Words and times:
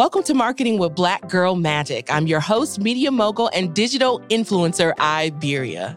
Welcome 0.00 0.22
to 0.22 0.32
Marketing 0.32 0.78
with 0.78 0.94
Black 0.94 1.28
Girl 1.28 1.56
Magic. 1.56 2.10
I'm 2.10 2.26
your 2.26 2.40
host, 2.40 2.80
media 2.80 3.10
mogul, 3.10 3.50
and 3.52 3.74
digital 3.74 4.20
influencer, 4.30 4.98
Iberia. 4.98 5.94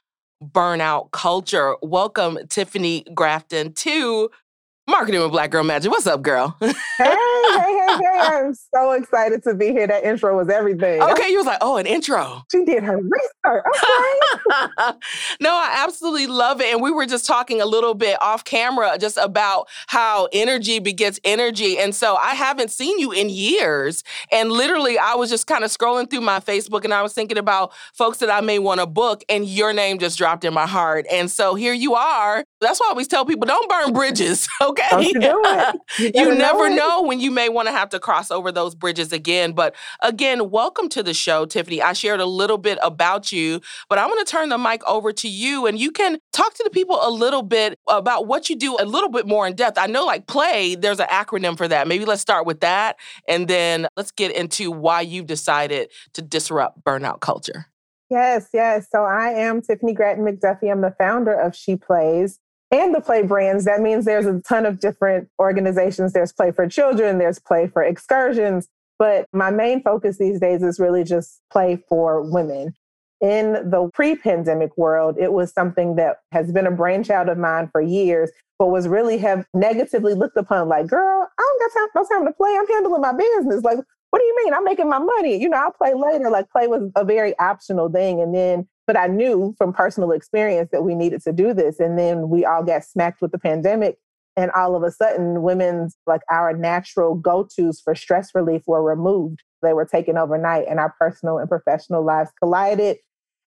burnout 0.43 1.11
culture. 1.11 1.75
Welcome, 1.81 2.37
Tiffany 2.49 3.05
Gratton, 3.13 3.73
to 3.73 4.29
Marketing 4.87 5.19
with 5.19 5.31
Black 5.31 5.49
Girl 5.49 5.63
Magic. 5.63 5.89
What's 5.89 6.05
up, 6.05 6.21
girl? 6.21 6.55
hey, 6.59 6.73
hey, 6.99 7.13
hey, 7.57 7.97
hey. 7.97 8.19
I'm 8.19 8.53
so 8.53 8.91
excited 8.91 9.41
to 9.43 9.55
be 9.55 9.71
here. 9.71 9.87
That 9.87 10.03
intro 10.03 10.37
was 10.37 10.47
everything. 10.47 11.01
Okay, 11.01 11.31
you 11.31 11.37
was 11.37 11.47
like, 11.47 11.57
oh, 11.61 11.77
an 11.77 11.87
intro. 11.87 12.43
She 12.51 12.63
did 12.65 12.83
her 12.83 12.97
research. 12.97 13.63
Okay. 13.85 14.97
no, 15.39 15.51
I 15.51 15.83
absolutely 15.85 16.25
love 16.25 16.59
it. 16.59 16.73
And 16.73 16.81
we 16.81 16.89
were 16.89 17.05
just 17.05 17.27
talking 17.27 17.61
a 17.61 17.65
little 17.65 17.93
bit 17.93 18.17
off 18.21 18.43
camera 18.43 18.97
just 18.99 19.17
about 19.17 19.67
how 19.85 20.27
energy 20.33 20.79
begets 20.79 21.19
energy. 21.23 21.77
And 21.77 21.93
so 21.93 22.15
I 22.15 22.33
haven't 22.33 22.71
seen 22.71 22.97
you 22.97 23.11
in 23.11 23.29
years. 23.29 24.03
And 24.31 24.51
literally, 24.51 24.97
I 24.97 25.13
was 25.13 25.29
just 25.29 25.45
kind 25.45 25.63
of 25.63 25.69
scrolling 25.69 26.09
through 26.09 26.21
my 26.21 26.39
Facebook 26.39 26.85
and 26.85 26.93
I 26.93 27.03
was 27.03 27.13
thinking 27.13 27.37
about 27.37 27.71
folks 27.93 28.17
that 28.17 28.31
I 28.31 28.41
may 28.41 28.57
want 28.57 28.79
to 28.79 28.87
book, 28.87 29.23
and 29.29 29.45
your 29.45 29.73
name 29.73 29.99
just 29.99 30.17
dropped 30.17 30.43
in 30.43 30.53
my 30.53 30.65
heart. 30.65 31.05
And 31.11 31.29
so 31.29 31.53
here 31.53 31.73
you 31.73 31.93
are. 31.93 32.43
That's 32.61 32.79
why 32.79 32.87
I 32.87 32.89
always 32.89 33.07
tell 33.07 33.25
people 33.25 33.45
don't 33.45 33.69
burn 33.69 33.93
bridges. 33.93 34.47
Okay. 34.59 34.74
Don't 34.89 35.03
you 35.03 35.19
do 35.19 35.41
it. 35.45 35.75
You, 35.99 36.11
you 36.13 36.35
never 36.35 36.69
know, 36.69 36.75
know 36.75 37.01
when 37.03 37.19
you 37.19 37.31
may 37.31 37.49
want 37.49 37.67
to 37.67 37.71
have 37.71 37.89
to 37.89 37.99
cross 37.99 38.31
over 38.31 38.51
those 38.51 38.75
bridges 38.75 39.11
again. 39.11 39.53
But 39.53 39.75
again, 40.01 40.49
welcome 40.49 40.89
to 40.89 41.03
the 41.03 41.13
show, 41.13 41.45
Tiffany. 41.45 41.81
I 41.81 41.93
shared 41.93 42.19
a 42.19 42.25
little 42.25 42.57
bit 42.57 42.77
about 42.83 43.31
you, 43.31 43.61
but 43.89 43.99
I'm 43.99 44.09
going 44.09 44.23
to 44.23 44.31
turn 44.31 44.49
the 44.49 44.57
mic 44.57 44.83
over 44.87 45.11
to 45.13 45.27
you 45.27 45.65
and 45.65 45.79
you 45.79 45.91
can 45.91 46.19
talk 46.33 46.53
to 46.55 46.63
the 46.63 46.69
people 46.69 46.99
a 47.01 47.09
little 47.09 47.43
bit 47.43 47.77
about 47.87 48.27
what 48.27 48.49
you 48.49 48.55
do 48.55 48.77
a 48.79 48.85
little 48.85 49.09
bit 49.09 49.27
more 49.27 49.47
in 49.47 49.55
depth. 49.55 49.77
I 49.77 49.87
know, 49.87 50.05
like 50.05 50.27
play, 50.27 50.75
there's 50.75 50.99
an 50.99 51.07
acronym 51.07 51.57
for 51.57 51.67
that. 51.67 51.87
Maybe 51.87 52.05
let's 52.05 52.21
start 52.21 52.45
with 52.45 52.61
that 52.61 52.97
and 53.27 53.47
then 53.47 53.87
let's 53.95 54.11
get 54.11 54.35
into 54.35 54.71
why 54.71 55.01
you've 55.01 55.27
decided 55.27 55.91
to 56.13 56.21
disrupt 56.21 56.83
burnout 56.83 57.19
culture. 57.21 57.67
Yes, 58.09 58.49
yes. 58.53 58.87
So 58.91 59.03
I 59.03 59.29
am 59.29 59.61
Tiffany 59.61 59.93
Gratton 59.93 60.25
McDuffie. 60.25 60.71
I'm 60.71 60.81
the 60.81 60.93
founder 60.97 61.33
of 61.33 61.55
She 61.55 61.75
Plays 61.75 62.39
and 62.71 62.93
the 62.93 63.01
play 63.01 63.21
brands. 63.21 63.65
That 63.65 63.81
means 63.81 64.05
there's 64.05 64.25
a 64.25 64.41
ton 64.41 64.65
of 64.65 64.79
different 64.79 65.29
organizations. 65.39 66.13
There's 66.13 66.33
play 66.33 66.51
for 66.51 66.67
children, 66.67 67.17
there's 67.17 67.39
play 67.39 67.67
for 67.67 67.83
excursions. 67.83 68.67
But 68.97 69.27
my 69.33 69.51
main 69.51 69.81
focus 69.81 70.17
these 70.17 70.39
days 70.39 70.63
is 70.63 70.79
really 70.79 71.03
just 71.03 71.41
play 71.51 71.83
for 71.89 72.21
women. 72.21 72.73
In 73.21 73.53
the 73.69 73.89
pre 73.93 74.15
pandemic 74.15 74.77
world, 74.77 75.17
it 75.19 75.33
was 75.33 75.51
something 75.51 75.95
that 75.95 76.17
has 76.31 76.51
been 76.51 76.67
a 76.67 76.71
brainchild 76.71 77.29
of 77.29 77.37
mine 77.37 77.69
for 77.71 77.81
years, 77.81 78.29
but 78.59 78.67
was 78.67 78.87
really 78.87 79.17
have 79.17 79.45
negatively 79.53 80.13
looked 80.13 80.37
upon 80.37 80.69
like, 80.69 80.87
girl, 80.87 81.27
I 81.37 81.41
don't 81.41 81.73
got 81.73 81.79
time, 81.79 81.89
no 81.95 82.17
time 82.17 82.25
to 82.25 82.33
play. 82.33 82.55
I'm 82.57 82.67
handling 82.67 83.01
my 83.01 83.13
business. 83.13 83.63
Like, 83.63 83.79
what 84.11 84.19
do 84.19 84.25
you 84.25 84.35
mean? 84.43 84.53
I'm 84.53 84.63
making 84.63 84.89
my 84.89 84.99
money. 84.99 85.41
You 85.41 85.49
know, 85.49 85.57
I'll 85.57 85.71
play 85.71 85.93
later. 85.93 86.29
Like, 86.29 86.49
play 86.49 86.67
was 86.67 86.89
a 86.95 87.03
very 87.03 87.37
optional 87.39 87.89
thing. 87.89 88.21
And 88.21 88.33
then 88.33 88.67
but 88.87 88.97
I 88.97 89.07
knew 89.07 89.55
from 89.57 89.73
personal 89.73 90.11
experience 90.11 90.69
that 90.71 90.83
we 90.83 90.95
needed 90.95 91.21
to 91.23 91.33
do 91.33 91.53
this. 91.53 91.79
And 91.79 91.97
then 91.97 92.29
we 92.29 92.45
all 92.45 92.63
got 92.63 92.83
smacked 92.83 93.21
with 93.21 93.31
the 93.31 93.39
pandemic. 93.39 93.97
And 94.37 94.51
all 94.51 94.75
of 94.75 94.83
a 94.83 94.91
sudden, 94.91 95.43
women's, 95.43 95.95
like 96.05 96.21
our 96.29 96.55
natural 96.55 97.15
go 97.15 97.47
tos 97.55 97.79
for 97.79 97.95
stress 97.95 98.31
relief 98.35 98.63
were 98.67 98.83
removed. 98.83 99.41
They 99.61 99.73
were 99.73 99.85
taken 99.85 100.17
overnight, 100.17 100.67
and 100.69 100.79
our 100.79 100.93
personal 100.99 101.37
and 101.37 101.49
professional 101.49 102.03
lives 102.03 102.31
collided. 102.39 102.97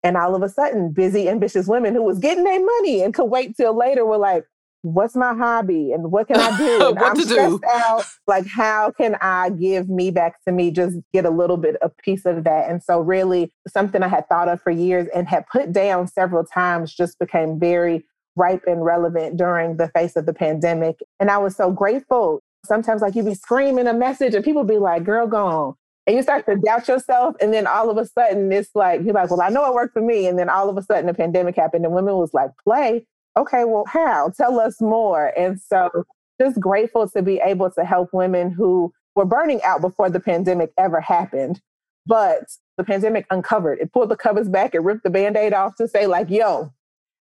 And 0.02 0.16
all 0.16 0.34
of 0.34 0.42
a 0.42 0.48
sudden, 0.48 0.92
busy, 0.92 1.28
ambitious 1.28 1.66
women 1.66 1.94
who 1.94 2.02
was 2.02 2.18
getting 2.18 2.44
their 2.44 2.64
money 2.64 3.02
and 3.02 3.12
could 3.12 3.26
wait 3.26 3.56
till 3.56 3.76
later 3.76 4.06
were 4.06 4.16
like, 4.16 4.44
what's 4.82 5.16
my 5.16 5.34
hobby 5.34 5.92
and 5.92 6.10
what 6.10 6.28
can 6.28 6.36
I 6.36 6.56
do? 6.56 6.78
what 6.94 7.02
I'm 7.02 7.16
to 7.16 7.22
stressed 7.22 7.60
do? 7.60 7.68
out. 7.68 8.04
Like, 8.26 8.46
how 8.46 8.90
can 8.90 9.16
I 9.20 9.50
give 9.50 9.88
me 9.88 10.10
back 10.10 10.42
to 10.46 10.52
me, 10.52 10.70
just 10.70 10.96
get 11.12 11.24
a 11.24 11.30
little 11.30 11.56
bit 11.56 11.76
a 11.82 11.88
piece 11.88 12.24
of 12.24 12.44
that? 12.44 12.70
And 12.70 12.82
so, 12.82 13.00
really, 13.00 13.52
something 13.66 14.02
I 14.02 14.08
had 14.08 14.28
thought 14.28 14.48
of 14.48 14.60
for 14.62 14.70
years 14.70 15.08
and 15.14 15.28
had 15.28 15.46
put 15.50 15.72
down 15.72 16.06
several 16.06 16.44
times 16.44 16.94
just 16.94 17.18
became 17.18 17.58
very 17.58 18.04
ripe 18.36 18.62
and 18.66 18.84
relevant 18.84 19.36
during 19.36 19.76
the 19.76 19.88
face 19.88 20.14
of 20.16 20.26
the 20.26 20.34
pandemic. 20.34 20.96
And 21.18 21.30
I 21.30 21.38
was 21.38 21.56
so 21.56 21.70
grateful. 21.70 22.40
Sometimes, 22.64 23.02
like, 23.02 23.14
you'd 23.14 23.26
be 23.26 23.34
screaming 23.34 23.86
a 23.86 23.94
message 23.94 24.34
and 24.34 24.44
people 24.44 24.64
be 24.64 24.78
like, 24.78 25.04
girl, 25.04 25.26
go 25.26 25.46
on. 25.46 25.74
And 26.06 26.16
you 26.16 26.22
start 26.22 26.46
to 26.46 26.56
doubt 26.56 26.88
yourself. 26.88 27.36
And 27.40 27.52
then 27.52 27.66
all 27.66 27.90
of 27.90 27.98
a 27.98 28.06
sudden, 28.06 28.50
it's 28.50 28.70
like, 28.74 29.02
you're 29.04 29.12
like, 29.12 29.30
well, 29.30 29.42
I 29.42 29.50
know 29.50 29.66
it 29.66 29.74
worked 29.74 29.92
for 29.92 30.00
me. 30.00 30.26
And 30.26 30.38
then 30.38 30.48
all 30.48 30.70
of 30.70 30.78
a 30.78 30.82
sudden, 30.82 31.06
the 31.06 31.12
pandemic 31.12 31.54
happened 31.54 31.84
and 31.84 31.94
women 31.94 32.16
was 32.16 32.32
like, 32.32 32.50
play 32.64 33.04
okay, 33.38 33.64
well, 33.64 33.84
how? 33.86 34.30
Tell 34.36 34.60
us 34.60 34.80
more. 34.80 35.32
And 35.38 35.60
so 35.60 36.04
just 36.40 36.60
grateful 36.60 37.08
to 37.10 37.22
be 37.22 37.40
able 37.44 37.70
to 37.70 37.84
help 37.84 38.10
women 38.12 38.50
who 38.50 38.92
were 39.14 39.24
burning 39.24 39.62
out 39.62 39.80
before 39.80 40.10
the 40.10 40.20
pandemic 40.20 40.72
ever 40.78 41.00
happened. 41.00 41.60
But 42.06 42.44
the 42.76 42.84
pandemic 42.84 43.26
uncovered, 43.30 43.80
it 43.80 43.92
pulled 43.92 44.08
the 44.10 44.16
covers 44.16 44.48
back, 44.48 44.74
it 44.74 44.82
ripped 44.82 45.02
the 45.02 45.10
band 45.10 45.36
aid 45.36 45.52
off 45.52 45.76
to 45.76 45.88
say, 45.88 46.06
like, 46.06 46.30
yo, 46.30 46.72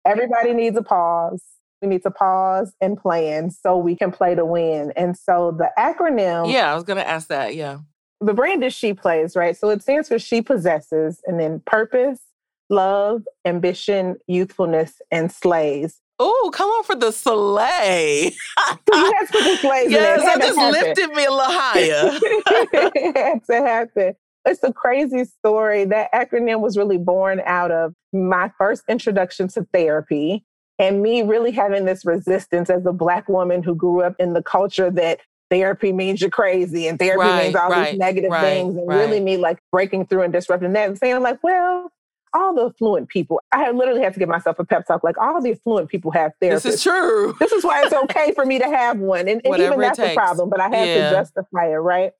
everybody 0.06 0.54
needs 0.54 0.78
a 0.78 0.84
pause. 0.84 1.42
We 1.82 1.90
need 1.90 2.04
to 2.04 2.12
pause 2.12 2.74
and 2.82 2.98
plan 2.98 3.52
so 3.52 3.78
we 3.78 3.96
can 3.96 4.12
play 4.12 4.36
to 4.36 4.46
win. 4.46 4.92
And 4.96 5.18
so 5.18 5.56
the 5.58 5.72
acronym. 5.78 6.52
Yeah, 6.52 6.72
I 6.72 6.76
was 6.76 6.84
going 6.84 6.98
to 6.98 7.08
ask 7.08 7.28
that. 7.28 7.56
Yeah. 7.56 7.80
The 8.22 8.34
brand 8.34 8.64
is 8.64 8.74
She 8.74 8.94
Plays, 8.94 9.36
right? 9.36 9.58
So 9.58 9.70
it 9.70 9.82
stands 9.82 10.08
for 10.08 10.18
She 10.18 10.42
Possesses, 10.42 11.22
and 11.26 11.40
then 11.40 11.62
purpose, 11.66 12.22
love, 12.70 13.24
ambition, 13.44 14.16
youthfulness, 14.28 15.02
and 15.12 15.32
slays. 15.32 16.00
Oh, 16.18 16.52
come 16.54 16.70
on 16.70 16.84
for 16.84 16.96
the 16.96 17.12
slay. 17.12 18.24
you 18.28 18.34
have 18.68 18.80
to 18.86 19.32
put 19.32 19.44
the 19.44 19.58
slays 19.58 19.92
yes, 19.92 20.24
that 20.24 20.40
just 20.40 20.58
lifted 20.58 21.10
me 21.10 21.26
a 21.26 21.32
little 21.32 21.46
higher. 21.46 22.20
it 22.96 23.18
had 23.18 23.44
to 23.46 23.56
happen. 23.56 24.16
It's 24.46 24.64
a 24.64 24.72
crazy 24.72 25.26
story. 25.26 25.86
That 25.86 26.12
acronym 26.14 26.62
was 26.62 26.78
really 26.78 26.98
born 26.98 27.42
out 27.46 27.72
of 27.72 27.94
my 28.14 28.52
first 28.58 28.84
introduction 28.88 29.48
to 29.50 29.68
therapy 29.74 30.46
and 30.80 31.02
me 31.02 31.22
really 31.22 31.52
having 31.52 31.86
this 31.86 32.06
resistance 32.06 32.70
as 32.70 32.86
a 32.86 32.94
Black 32.94 33.28
woman 33.28 33.64
who 33.64 33.76
grew 33.76 34.02
up 34.02 34.16
in 34.20 34.34
the 34.34 34.44
culture 34.44 34.92
that 34.92 35.20
therapy 35.50 35.92
means 35.92 36.22
you're 36.22 36.30
crazy 36.30 36.88
and 36.88 37.00
therapy 37.00 37.20
Right, 37.20 37.44
means 37.44 37.56
all 37.56 37.70
right, 37.70 37.92
these 37.92 38.00
negative 38.00 38.32
right, 38.32 38.42
things 38.42 38.76
and 38.78 38.88
really 38.88 39.20
me 39.20 39.38
like 39.38 39.60
breaking 39.72 40.08
through 40.08 40.24
and 40.24 40.34
disrupting 40.34 40.74
that 40.74 40.90
and 40.90 40.98
saying 40.98 41.22
like, 41.22 41.44
well, 41.44 41.92
all 42.36 42.54
the 42.54 42.66
affluent 42.68 43.10
people, 43.10 43.42
I 43.52 43.72
literally 43.72 44.02
had 44.02 44.14
to 44.14 44.20
give 44.20 44.30
myself 44.30 44.60
a 44.60 44.66
pep 44.66 44.86
talk. 44.88 45.04
Like 45.04 45.18
all 45.18 45.42
the 45.42 45.52
affluent 45.54 45.90
people 45.90 46.12
have 46.12 46.34
therapists. 46.44 46.64
This 46.64 46.76
is 46.76 46.84
true. 46.84 47.36
This 47.40 47.52
is 47.54 47.64
why 47.64 47.84
it's 47.84 47.94
okay 48.06 48.34
for 48.34 48.46
me 48.46 48.60
to 48.60 48.66
have 48.66 49.00
one. 49.00 49.28
And, 49.28 49.42
and 49.46 49.58
even 49.60 49.80
that's 49.80 50.00
a 50.00 50.14
problem, 50.14 50.50
but 50.50 50.60
I 50.60 50.70
have 50.70 50.90
Yeah. 50.90 51.10
to 51.10 51.16
justify 51.16 51.68
it, 51.70 51.76
right? 51.78 52.12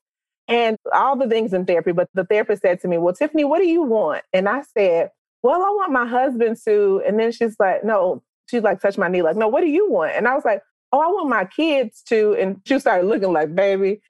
And 0.48 0.78
all 0.94 1.16
the 1.18 1.28
things 1.28 1.54
in 1.54 1.66
therapy. 1.66 1.92
But 1.92 2.10
the 2.14 2.24
therapist 2.26 2.62
said 2.62 2.80
to 2.82 2.88
me, 2.88 2.98
Well, 2.98 3.14
Tiffany, 3.14 3.44
what 3.46 3.60
do 3.60 3.68
you 3.68 3.82
want? 3.84 4.24
And 4.34 4.48
I 4.50 4.62
said, 4.78 5.12
Well, 5.44 5.62
I 5.62 5.70
want 5.70 5.92
my 5.92 6.06
husband 6.08 6.58
to. 6.66 7.04
And 7.06 7.20
then 7.20 7.32
she's 7.32 7.56
like, 7.60 7.84
No, 7.84 8.24
she's 8.50 8.64
like, 8.64 8.80
touch 8.82 8.98
my 8.98 9.08
knee, 9.08 9.22
like, 9.24 9.36
No, 9.38 9.48
what 9.48 9.62
do 9.62 9.68
you 9.68 9.90
want? 9.92 10.14
And 10.14 10.28
I 10.28 10.36
was 10.36 10.46
like, 10.46 10.62
Oh, 10.92 11.00
I 11.02 11.08
want 11.08 11.30
my 11.30 11.46
kids 11.46 12.04
to. 12.10 12.36
And 12.40 12.62
she 12.66 12.80
started 12.80 13.08
looking 13.08 13.34
like, 13.34 13.54
Baby. 13.56 14.02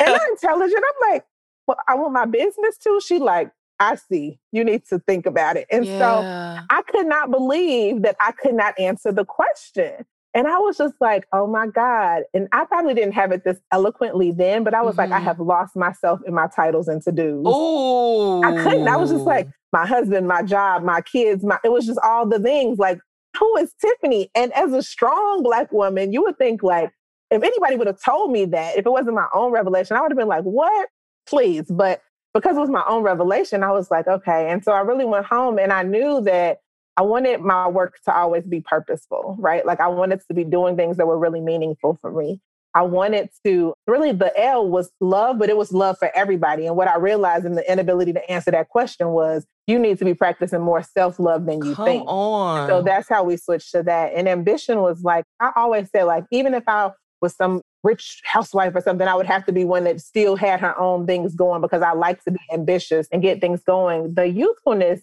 And 0.00 0.14
I'm 0.14 0.20
intelligent. 0.30 0.78
I'm 0.80 1.12
like, 1.12 1.24
Well, 1.66 1.78
I 1.88 1.96
want 1.96 2.12
my 2.12 2.24
business 2.24 2.78
to. 2.84 3.00
She 3.04 3.18
like, 3.18 3.50
I 3.80 3.94
see. 3.96 4.40
You 4.52 4.64
need 4.64 4.84
to 4.86 4.98
think 5.00 5.26
about 5.26 5.56
it. 5.56 5.66
And 5.70 5.88
so. 5.98 6.26
I 6.70 6.82
could 6.82 7.06
not 7.06 7.30
believe 7.30 8.02
that 8.02 8.16
I 8.20 8.32
could 8.32 8.54
not 8.54 8.78
answer 8.78 9.12
the 9.12 9.24
question. 9.24 10.04
And 10.34 10.46
I 10.46 10.58
was 10.58 10.76
just 10.76 10.94
like, 11.00 11.26
oh 11.32 11.46
my 11.46 11.66
God. 11.66 12.24
And 12.34 12.48
I 12.52 12.64
probably 12.66 12.94
didn't 12.94 13.12
have 13.14 13.32
it 13.32 13.44
this 13.44 13.58
eloquently 13.72 14.32
then, 14.32 14.64
but 14.64 14.74
I 14.74 14.82
was 14.82 14.98
like, 14.98 15.10
I 15.12 15.18
Mhm. 15.20 15.24
have 15.24 15.40
lost 15.40 15.76
myself 15.76 16.20
in 16.26 16.34
my 16.34 16.46
titles 16.48 16.86
and 16.88 17.00
to 17.02 17.12
dos. 17.12 17.46
Ooh. 17.46 18.42
I 18.44 18.52
couldn't. 18.52 18.86
I 18.88 18.96
was 18.96 19.10
just 19.10 19.26
like, 19.26 19.48
my 19.72 19.86
husband, 19.86 20.28
my 20.28 20.42
job, 20.42 20.82
my 20.82 21.00
kids, 21.00 21.42
my 21.44 21.58
it 21.64 21.72
was 21.72 21.86
just 21.86 21.98
all 22.02 22.26
the 22.26 22.38
things. 22.40 22.78
Like, 22.78 22.98
who 23.38 23.56
is 23.56 23.72
Tiffany? 23.80 24.30
And 24.34 24.52
as 24.52 24.72
a 24.72 24.82
strong 24.82 25.42
black 25.42 25.72
woman, 25.72 26.12
you 26.12 26.22
would 26.22 26.36
think 26.38 26.62
like, 26.62 26.90
if 27.30 27.42
anybody 27.42 27.76
would 27.76 27.86
have 27.86 28.02
told 28.02 28.30
me 28.32 28.44
that, 28.46 28.76
if 28.76 28.84
it 28.86 28.90
wasn't 28.90 29.14
my 29.14 29.28
own 29.34 29.52
revelation, 29.52 29.96
I 29.96 30.02
would 30.02 30.10
have 30.10 30.18
been 30.18 30.28
like, 30.28 30.44
what? 30.44 30.88
Please. 31.26 31.64
But 31.70 32.02
because 32.34 32.56
it 32.56 32.60
was 32.60 32.70
my 32.70 32.84
own 32.88 33.02
revelation, 33.02 33.62
I 33.62 33.72
was 33.72 33.90
like, 33.90 34.06
okay. 34.06 34.50
And 34.50 34.62
so 34.62 34.72
I 34.72 34.80
really 34.80 35.04
went 35.04 35.26
home 35.26 35.58
and 35.58 35.72
I 35.72 35.82
knew 35.82 36.20
that 36.22 36.58
I 36.96 37.02
wanted 37.02 37.40
my 37.40 37.68
work 37.68 37.98
to 38.06 38.14
always 38.14 38.44
be 38.44 38.60
purposeful, 38.60 39.36
right? 39.38 39.64
Like 39.64 39.80
I 39.80 39.88
wanted 39.88 40.20
to 40.28 40.34
be 40.34 40.44
doing 40.44 40.76
things 40.76 40.96
that 40.96 41.06
were 41.06 41.18
really 41.18 41.40
meaningful 41.40 41.96
for 42.00 42.10
me. 42.10 42.40
I 42.74 42.82
wanted 42.82 43.30
to 43.46 43.72
really, 43.86 44.12
the 44.12 44.32
L 44.38 44.68
was 44.68 44.90
love, 45.00 45.38
but 45.38 45.48
it 45.48 45.56
was 45.56 45.72
love 45.72 45.96
for 45.98 46.10
everybody. 46.14 46.66
And 46.66 46.76
what 46.76 46.86
I 46.86 46.96
realized 46.96 47.46
in 47.46 47.54
the 47.54 47.70
inability 47.70 48.12
to 48.12 48.30
answer 48.30 48.50
that 48.50 48.68
question 48.68 49.08
was 49.08 49.46
you 49.66 49.78
need 49.78 49.98
to 49.98 50.04
be 50.04 50.14
practicing 50.14 50.60
more 50.60 50.82
self 50.82 51.18
love 51.18 51.46
than 51.46 51.64
you 51.64 51.74
Come 51.74 51.84
think. 51.86 52.04
on. 52.06 52.68
So 52.68 52.82
that's 52.82 53.08
how 53.08 53.24
we 53.24 53.36
switched 53.36 53.72
to 53.72 53.82
that. 53.84 54.12
And 54.14 54.28
ambition 54.28 54.80
was 54.80 55.02
like, 55.02 55.24
I 55.40 55.52
always 55.56 55.88
said, 55.90 56.04
like, 56.04 56.24
even 56.30 56.52
if 56.54 56.64
I 56.66 56.90
was 57.20 57.34
some 57.34 57.62
rich 57.82 58.20
housewife 58.24 58.74
or 58.74 58.80
something, 58.80 59.06
I 59.06 59.14
would 59.14 59.26
have 59.26 59.44
to 59.46 59.52
be 59.52 59.64
one 59.64 59.84
that 59.84 60.00
still 60.00 60.36
had 60.36 60.60
her 60.60 60.78
own 60.78 61.06
things 61.06 61.34
going 61.34 61.60
because 61.60 61.82
I 61.82 61.92
like 61.92 62.22
to 62.24 62.30
be 62.30 62.40
ambitious 62.52 63.08
and 63.12 63.22
get 63.22 63.40
things 63.40 63.62
going. 63.62 64.14
The 64.14 64.28
youthfulness 64.28 65.00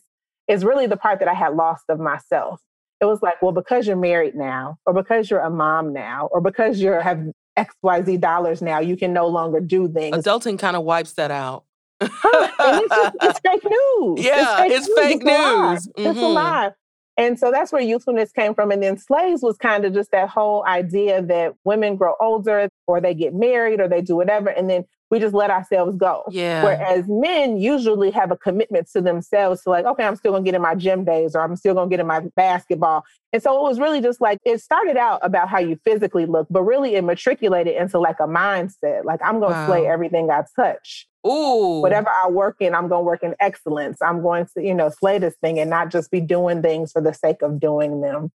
is 0.48 0.64
really 0.64 0.88
the 0.88 0.98
part 0.98 1.20
that 1.20 1.28
I 1.28 1.34
had 1.34 1.56
lost 1.56 1.86
of 1.90 2.00
myself. 2.00 2.62
It 3.02 3.06
was 3.06 3.22
like, 3.22 3.42
well, 3.42 3.52
because 3.52 3.88
you're 3.88 3.96
married 3.96 4.36
now, 4.36 4.78
or 4.86 4.94
because 4.94 5.30
you're 5.30 5.42
a 5.42 5.50
mom 5.50 5.92
now, 5.92 6.30
or 6.32 6.40
because 6.40 6.80
you 6.80 6.92
have 6.92 7.26
XYZ 7.58 8.20
dollars 8.22 8.62
now, 8.62 8.80
you 8.80 8.96
can 8.96 9.14
no 9.14 9.28
longer 9.28 9.60
do 9.60 9.92
things. 9.92 10.16
Adulting 10.16 10.58
kind 10.58 10.76
of 10.76 10.84
wipes 10.84 11.14
that 11.14 11.32
out. 11.32 11.66
Huh, 12.02 12.50
it's, 12.60 12.96
just, 12.96 13.16
it's 13.22 13.40
fake 13.40 13.64
news. 13.70 14.26
Yeah, 14.26 14.66
it's 14.66 14.88
fake 14.96 15.22
It's 15.22 15.24
a 15.24 15.28
lie. 15.28 15.72
news. 15.72 15.88
It's 15.88 16.06
a 16.06 16.22
mm-hmm. 16.22 16.34
lie. 16.34 16.72
And 17.18 17.40
so 17.40 17.50
that's 17.50 17.72
where 17.72 17.82
youthfulness 17.82 18.32
came 18.32 18.54
from. 18.54 18.72
And 18.72 18.84
then 18.84 18.98
slaves 18.98 19.42
was 19.42 19.58
kind 19.58 19.86
of 19.86 19.94
just 19.94 20.12
that 20.12 20.30
whole 20.30 20.66
idea 20.66 21.22
that 21.24 21.54
women 21.64 21.96
grow 21.96 22.14
older 22.20 22.70
or 22.88 23.00
they 23.00 23.14
get 23.14 23.34
married 23.34 23.80
or 23.80 23.88
they 23.88 24.02
do 24.02 24.16
whatever. 24.16 24.50
And 24.50 24.70
then 24.70 24.86
we 25.12 25.20
just 25.20 25.36
let 25.36 25.52
ourselves 25.52 25.96
go. 25.96 26.24
Yeah. 26.30 26.64
Whereas 26.64 27.06
men 27.08 27.58
usually 27.58 28.12
have 28.12 28.32
a 28.32 28.38
commitment 28.38 28.90
to 28.92 29.02
themselves 29.02 29.62
to 29.64 29.70
like, 29.70 29.86
okay, 29.86 30.04
I'm 30.04 30.16
still 30.16 30.32
gonna 30.32 30.44
get 30.44 30.56
in 30.56 30.62
my 30.62 30.76
gym 30.76 31.06
days 31.06 31.36
or 31.36 31.42
I'm 31.42 31.56
still 31.56 31.74
gonna 31.74 31.90
get 31.90 32.00
in 32.00 32.08
my 32.08 32.22
basketball. 32.36 33.04
And 33.32 33.42
so 33.42 33.56
it 33.58 33.62
was 33.62 33.80
really 33.80 34.02
just 34.02 34.20
like 34.20 34.40
it 34.46 34.62
started 34.62 34.98
out 34.98 35.20
about 35.22 35.48
how 35.48 35.60
you 35.60 35.80
physically 35.86 36.26
look, 36.26 36.48
but 36.50 36.64
really 36.64 36.96
it 36.96 37.04
matriculated 37.04 37.76
into 37.76 38.00
like 38.00 38.20
a 38.20 38.28
mindset. 38.28 39.06
Like 39.06 39.20
I'm 39.24 39.40
gonna 39.40 39.66
slay 39.68 39.86
everything 39.88 40.32
I 40.32 40.44
touch 40.56 41.08
Ooh. 41.26 41.82
whatever 41.82 42.10
I 42.10 42.30
work 42.30 42.58
in, 42.60 42.76
I'm 42.76 42.88
going 42.88 43.02
to 43.02 43.06
work 43.06 43.24
in 43.24 43.36
excellence. 43.40 44.02
I'm 44.02 44.22
going 44.22 44.48
to, 44.56 44.64
you 44.64 44.74
know, 44.74 44.90
slay 44.90 45.18
this 45.18 45.36
thing 45.42 45.60
and 45.60 45.70
not 45.70 45.90
just 45.92 46.12
be 46.12 46.22
doing 46.22 46.62
things 46.62 46.92
for 46.92 47.02
the 47.02 47.14
sake 47.14 47.42
of 47.42 47.60
doing 47.60 48.02
them. 48.02 48.32